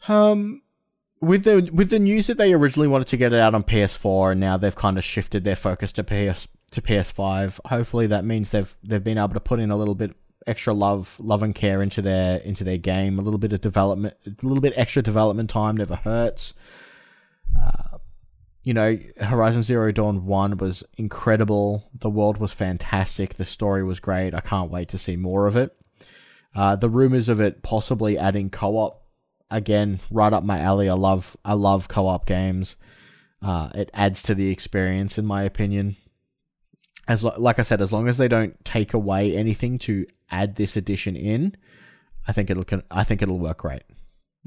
[0.08, 0.62] Um,
[1.20, 4.32] with the with the news that they originally wanted to get it out on PS4,
[4.32, 7.60] and now they've kind of shifted their focus to PS to PS5.
[7.66, 10.14] Hopefully, that means they've they've been able to put in a little bit
[10.46, 13.18] extra love love and care into their into their game.
[13.18, 16.54] A little bit of development, a little bit extra development time never hurts.
[17.58, 17.98] Uh,
[18.62, 21.90] you know, Horizon Zero Dawn One was incredible.
[21.94, 23.34] The world was fantastic.
[23.34, 24.34] The story was great.
[24.34, 25.76] I can't wait to see more of it.
[26.54, 29.03] Uh, the rumors of it possibly adding co-op
[29.50, 30.88] again, right up my alley.
[30.88, 32.76] I love I love co-op games.
[33.42, 35.96] Uh, it adds to the experience, in my opinion.
[37.06, 40.76] As like I said, as long as they don't take away anything to add this
[40.76, 41.56] addition in,
[42.26, 43.82] I think it'll I think it'll work great.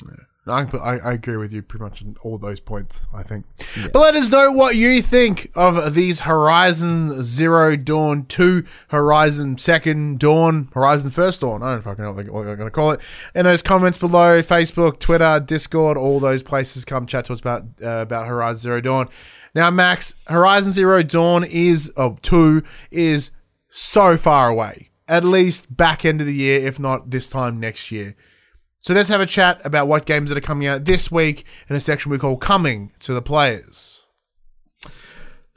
[0.03, 0.15] No,
[0.49, 3.45] I, I, I agree with you pretty much on all those points, I think.
[3.91, 10.19] But let us know what you think of these Horizon Zero Dawn 2, Horizon Second
[10.19, 11.63] Dawn, Horizon First Dawn.
[11.63, 12.99] I don't fucking know what they're, what they're going to call it.
[13.35, 17.63] In those comments below, Facebook, Twitter, Discord, all those places, come chat to us about,
[17.81, 19.09] uh, about Horizon Zero Dawn.
[19.53, 23.31] Now, Max, Horizon Zero Dawn is, oh, 2 is
[23.69, 24.91] so far away.
[25.07, 28.15] At least back end of the year, if not this time next year.
[28.79, 31.75] So let's have a chat about what games that are coming out this week in
[31.75, 34.05] a section we call Coming to the Players.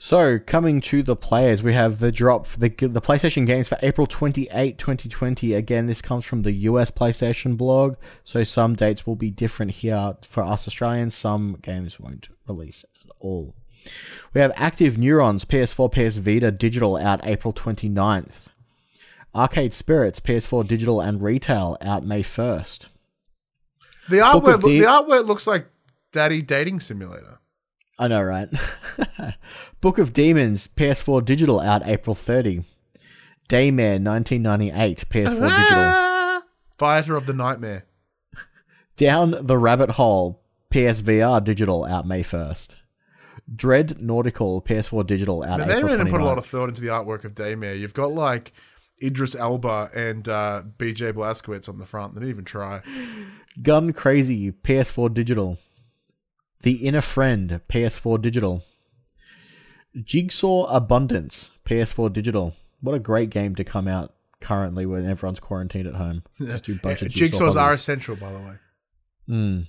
[0.03, 3.77] So, coming to the players, we have the drop for the the PlayStation games for
[3.83, 5.53] April 28, 2020.
[5.53, 10.15] Again, this comes from the US PlayStation blog, so some dates will be different here
[10.23, 11.15] for us Australians.
[11.15, 13.55] Some games won't release at all.
[14.33, 18.47] We have Active Neurons PS4, PS Vita digital out April 29th.
[19.35, 22.89] Arcade Spirits PS4 digital and retail out May 1st.
[24.11, 25.67] The artwork, the- artwork looks like
[26.13, 27.39] Daddy Dating Simulator.
[27.99, 28.49] I know, right?
[29.81, 32.65] Book of Demons PS4 digital out April 30.
[33.49, 35.49] Daymare 1998 PS4 digital.
[35.51, 36.43] Ah!
[36.79, 37.85] Fighter of the Nightmare.
[38.97, 40.43] Down the Rabbit Hole
[40.73, 42.77] PSVR digital out May 1st.
[43.55, 46.89] Dread Nautical PS4 digital out they April didn't put a lot of thought into the
[46.89, 47.79] artwork of Daymare.
[47.79, 48.53] You've got like
[49.03, 52.15] Idris Elba and uh, BJ Blazkowicz on the front.
[52.15, 52.83] They didn't even try.
[53.63, 55.59] Gun Crazy PS4 digital.
[56.63, 58.63] The Inner Friend PS4 digital.
[59.97, 62.55] Jigsaw Abundance PS4 digital.
[62.81, 66.23] What a great game to come out currently when everyone's quarantined at home.
[66.41, 68.55] Just do a bunch of jigsaw Jigsaws are essential, by the way.
[69.29, 69.67] Mm.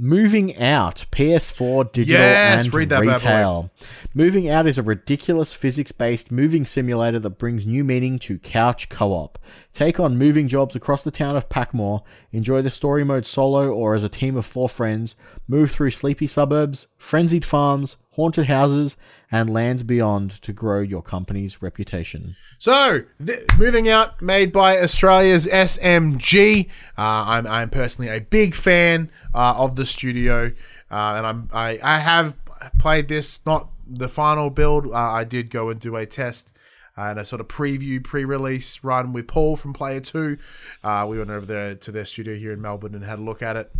[0.00, 3.72] Moving Out, PS4 digital Yes, and read that retail.
[4.14, 9.40] Moving Out is a ridiculous physics-based moving simulator that brings new meaning to couch co-op.
[9.72, 12.04] Take on moving jobs across the town of Packmore.
[12.30, 15.16] Enjoy the story mode solo or as a team of four friends.
[15.48, 18.96] Move through sleepy suburbs, frenzied farms, haunted houses,
[19.30, 22.34] and lands beyond to grow your company's reputation.
[22.58, 26.66] So, th- moving out, made by Australia's SMG.
[26.98, 30.46] Uh, I'm, I'm personally a big fan uh, of the studio,
[30.90, 32.34] uh, and I'm I, I have
[32.80, 34.86] played this, not the final build.
[34.88, 36.52] Uh, I did go and do a test
[36.96, 40.38] and a sort of preview, pre-release run with Paul from Player Two.
[40.82, 43.42] Uh, we went over there to their studio here in Melbourne and had a look
[43.42, 43.72] at it.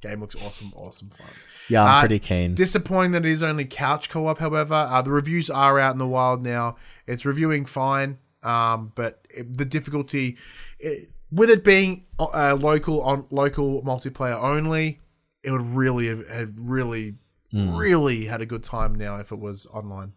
[0.00, 1.26] Game looks awesome, awesome fun.
[1.72, 2.54] Yeah, I'm Uh, pretty keen.
[2.54, 4.38] Disappointing that it is only couch co-op.
[4.38, 6.76] However, uh, the reviews are out in the wild now.
[7.06, 10.36] It's reviewing fine, um, but it, the difficulty
[10.78, 15.00] it, with it being uh, local on local multiplayer only,
[15.42, 17.14] it would really have had really,
[17.52, 20.12] really had a good time now if it was online.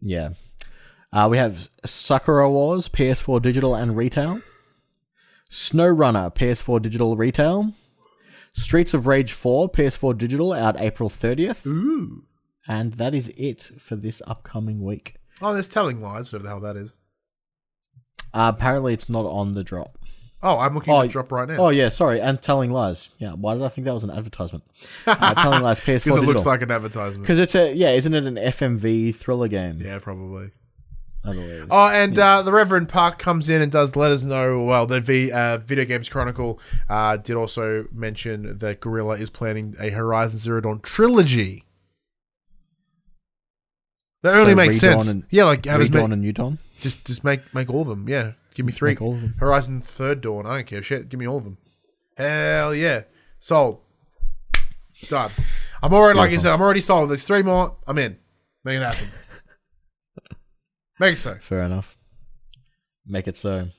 [0.00, 0.30] Yeah.
[1.12, 4.40] Uh, we have Sakura Wars, PS4 digital and retail.
[5.50, 7.74] Snow Runner, PS4 digital retail.
[8.52, 11.66] Streets of Rage 4, PS4 digital, out April 30th.
[11.66, 12.24] Ooh.
[12.68, 15.16] And that is it for this upcoming week.
[15.40, 16.98] Oh, there's telling lies, whatever the hell that is.
[18.34, 19.98] Uh, apparently, it's not on the drop.
[20.42, 21.56] Oh, I'm looking Oh, at the drop right now.
[21.58, 22.20] Oh, yeah, sorry.
[22.20, 23.10] And Telling Lies.
[23.18, 24.64] Yeah, why did I think that was an advertisement?
[25.06, 26.22] Uh, telling Lies, PS4 because digital.
[26.22, 27.22] it looks like an advertisement.
[27.22, 29.80] Because it's a, yeah, isn't it an FMV thriller game?
[29.84, 30.50] Yeah, probably.
[31.22, 34.62] Oh, and uh, the Reverend Park comes in and does let us know.
[34.62, 39.76] Well, the v, uh, Video Games Chronicle uh, did also mention that Guerrilla is planning
[39.78, 41.64] a Horizon Zero Dawn trilogy.
[44.22, 45.08] That only So makes sense.
[45.08, 46.58] and- yeah, like have make, and New Dawn?
[46.80, 48.08] just just make make all of them.
[48.08, 48.90] Yeah, give me three.
[48.92, 49.34] Make all of them.
[49.38, 50.46] Horizon Third Dawn.
[50.46, 51.08] I don't care shit.
[51.08, 51.58] Give me all of them.
[52.16, 53.02] Hell yeah,
[53.38, 53.80] sold.
[55.08, 55.30] Done.
[55.82, 56.52] I'm already like I said.
[56.52, 57.08] I'm already sold.
[57.10, 57.76] There's three more.
[57.86, 58.18] I'm in.
[58.64, 59.08] Make it happen.
[61.00, 61.36] Make it so.
[61.40, 61.96] Fair enough.
[63.06, 63.70] Make it so.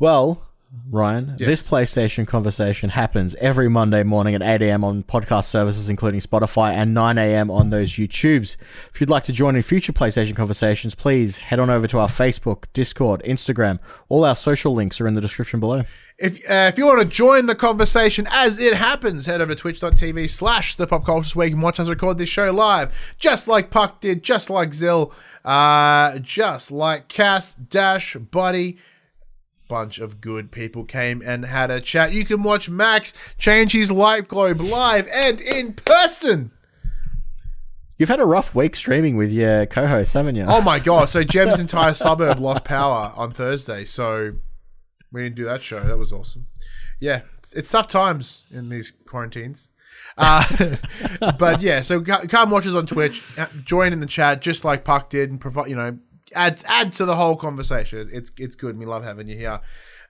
[0.00, 0.42] Well,
[0.90, 1.46] Ryan, Yes.
[1.46, 4.84] this PlayStation conversation happens every Monday morning at 8 a.m.
[4.84, 7.50] on podcast services, including Spotify, and 9 a.m.
[7.50, 8.56] on those YouTubes.
[8.92, 12.08] If you'd like to join in future PlayStation conversations, please head on over to our
[12.08, 13.78] Facebook, Discord, Instagram.
[14.08, 15.84] All our social links are in the description below.
[16.16, 19.60] If uh, if you want to join the conversation as it happens, head over to
[19.60, 22.94] twitch.tv slash the pop cultures where you can watch us record this show live.
[23.18, 25.12] Just like Puck did, just like Zill,
[25.44, 28.78] uh, just like Cass, Dash, Buddy.
[29.68, 32.12] Bunch of good people came and had a chat.
[32.12, 36.50] You can watch Max change his light globe live and in person.
[37.96, 40.44] You've had a rough week streaming with your co-host, haven't you?
[40.48, 41.08] Oh my god!
[41.08, 44.32] So Jem's entire suburb lost power on Thursday, so
[45.12, 45.80] we didn't do that show.
[45.80, 46.48] That was awesome.
[47.00, 47.22] Yeah,
[47.52, 49.70] it's tough times in these quarantines.
[50.18, 50.76] Uh,
[51.38, 53.22] but yeah, so come watch us on Twitch,
[53.64, 55.98] join in the chat just like Puck did, and provide you know
[56.34, 58.08] add add to the whole conversation.
[58.12, 58.78] It's it's good.
[58.78, 59.60] We love having you here.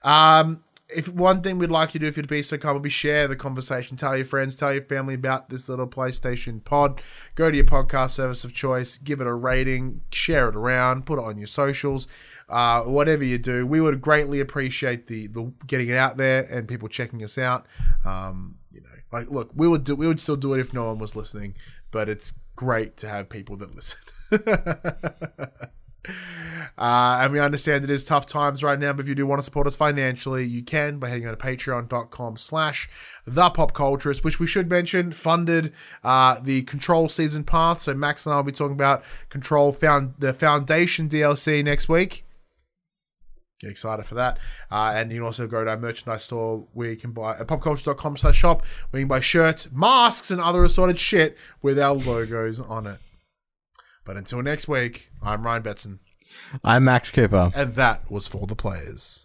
[0.03, 2.83] Um, if one thing we'd like you to do if you'd be so kind would
[2.83, 7.01] be share the conversation, tell your friends, tell your family about this little PlayStation pod.
[7.33, 11.17] Go to your podcast service of choice, give it a rating, share it around, put
[11.17, 12.07] it on your socials,
[12.49, 13.65] uh, whatever you do.
[13.65, 17.65] We would greatly appreciate the, the getting it out there and people checking us out.
[18.03, 20.85] Um, you know, like look, we would do we would still do it if no
[20.85, 21.55] one was listening,
[21.89, 23.97] but it's great to have people that listen.
[26.77, 29.39] Uh, and we understand it is tough times right now, but if you do want
[29.39, 32.89] to support us financially, you can by heading on to patreon.com slash
[33.25, 35.71] the pop culturist, which we should mention funded
[36.03, 37.81] uh, the control season path.
[37.81, 42.25] So Max and I will be talking about control found the foundation DLC next week.
[43.61, 44.37] Get excited for that.
[44.69, 47.47] Uh, and you can also go to our merchandise store where you can buy at
[47.47, 51.93] popculture.com slash shop where you can buy shirts, masks, and other assorted shit with our
[51.93, 52.99] logos on it.
[54.05, 55.97] But until next week, I'm Ryan Betson.
[56.63, 57.51] I'm Max Cooper.
[57.55, 59.24] And that was for the players.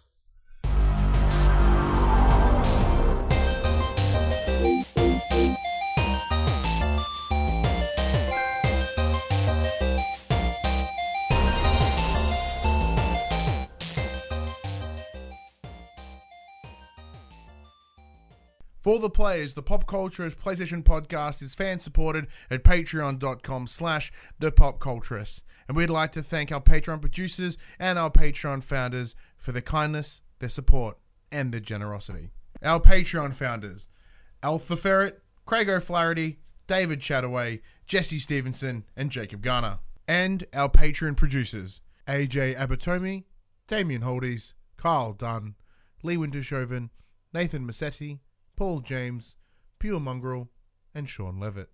[18.81, 24.51] For the players, the Pop Culturist PlayStation podcast is fan supported at patreon.com slash the
[24.51, 25.43] pop culturist.
[25.67, 30.21] And we'd like to thank our Patreon producers and our Patreon founders for their kindness,
[30.39, 30.97] their support,
[31.31, 32.31] and their generosity.
[32.63, 33.87] Our Patreon founders,
[34.41, 39.77] Alpha Ferret, Craig O'Flaherty, David Chataway, Jesse Stevenson, and Jacob Garner.
[40.07, 43.25] And our Patreon producers, AJ Abatomi,
[43.67, 45.53] Damien Holdies, Carl Dunn,
[46.01, 46.89] Lee Wintershoven,
[47.31, 48.19] Nathan Massetti,
[48.55, 49.35] Paul James,
[49.79, 50.49] Pure Mongrel,
[50.93, 51.69] and Sean Levitt.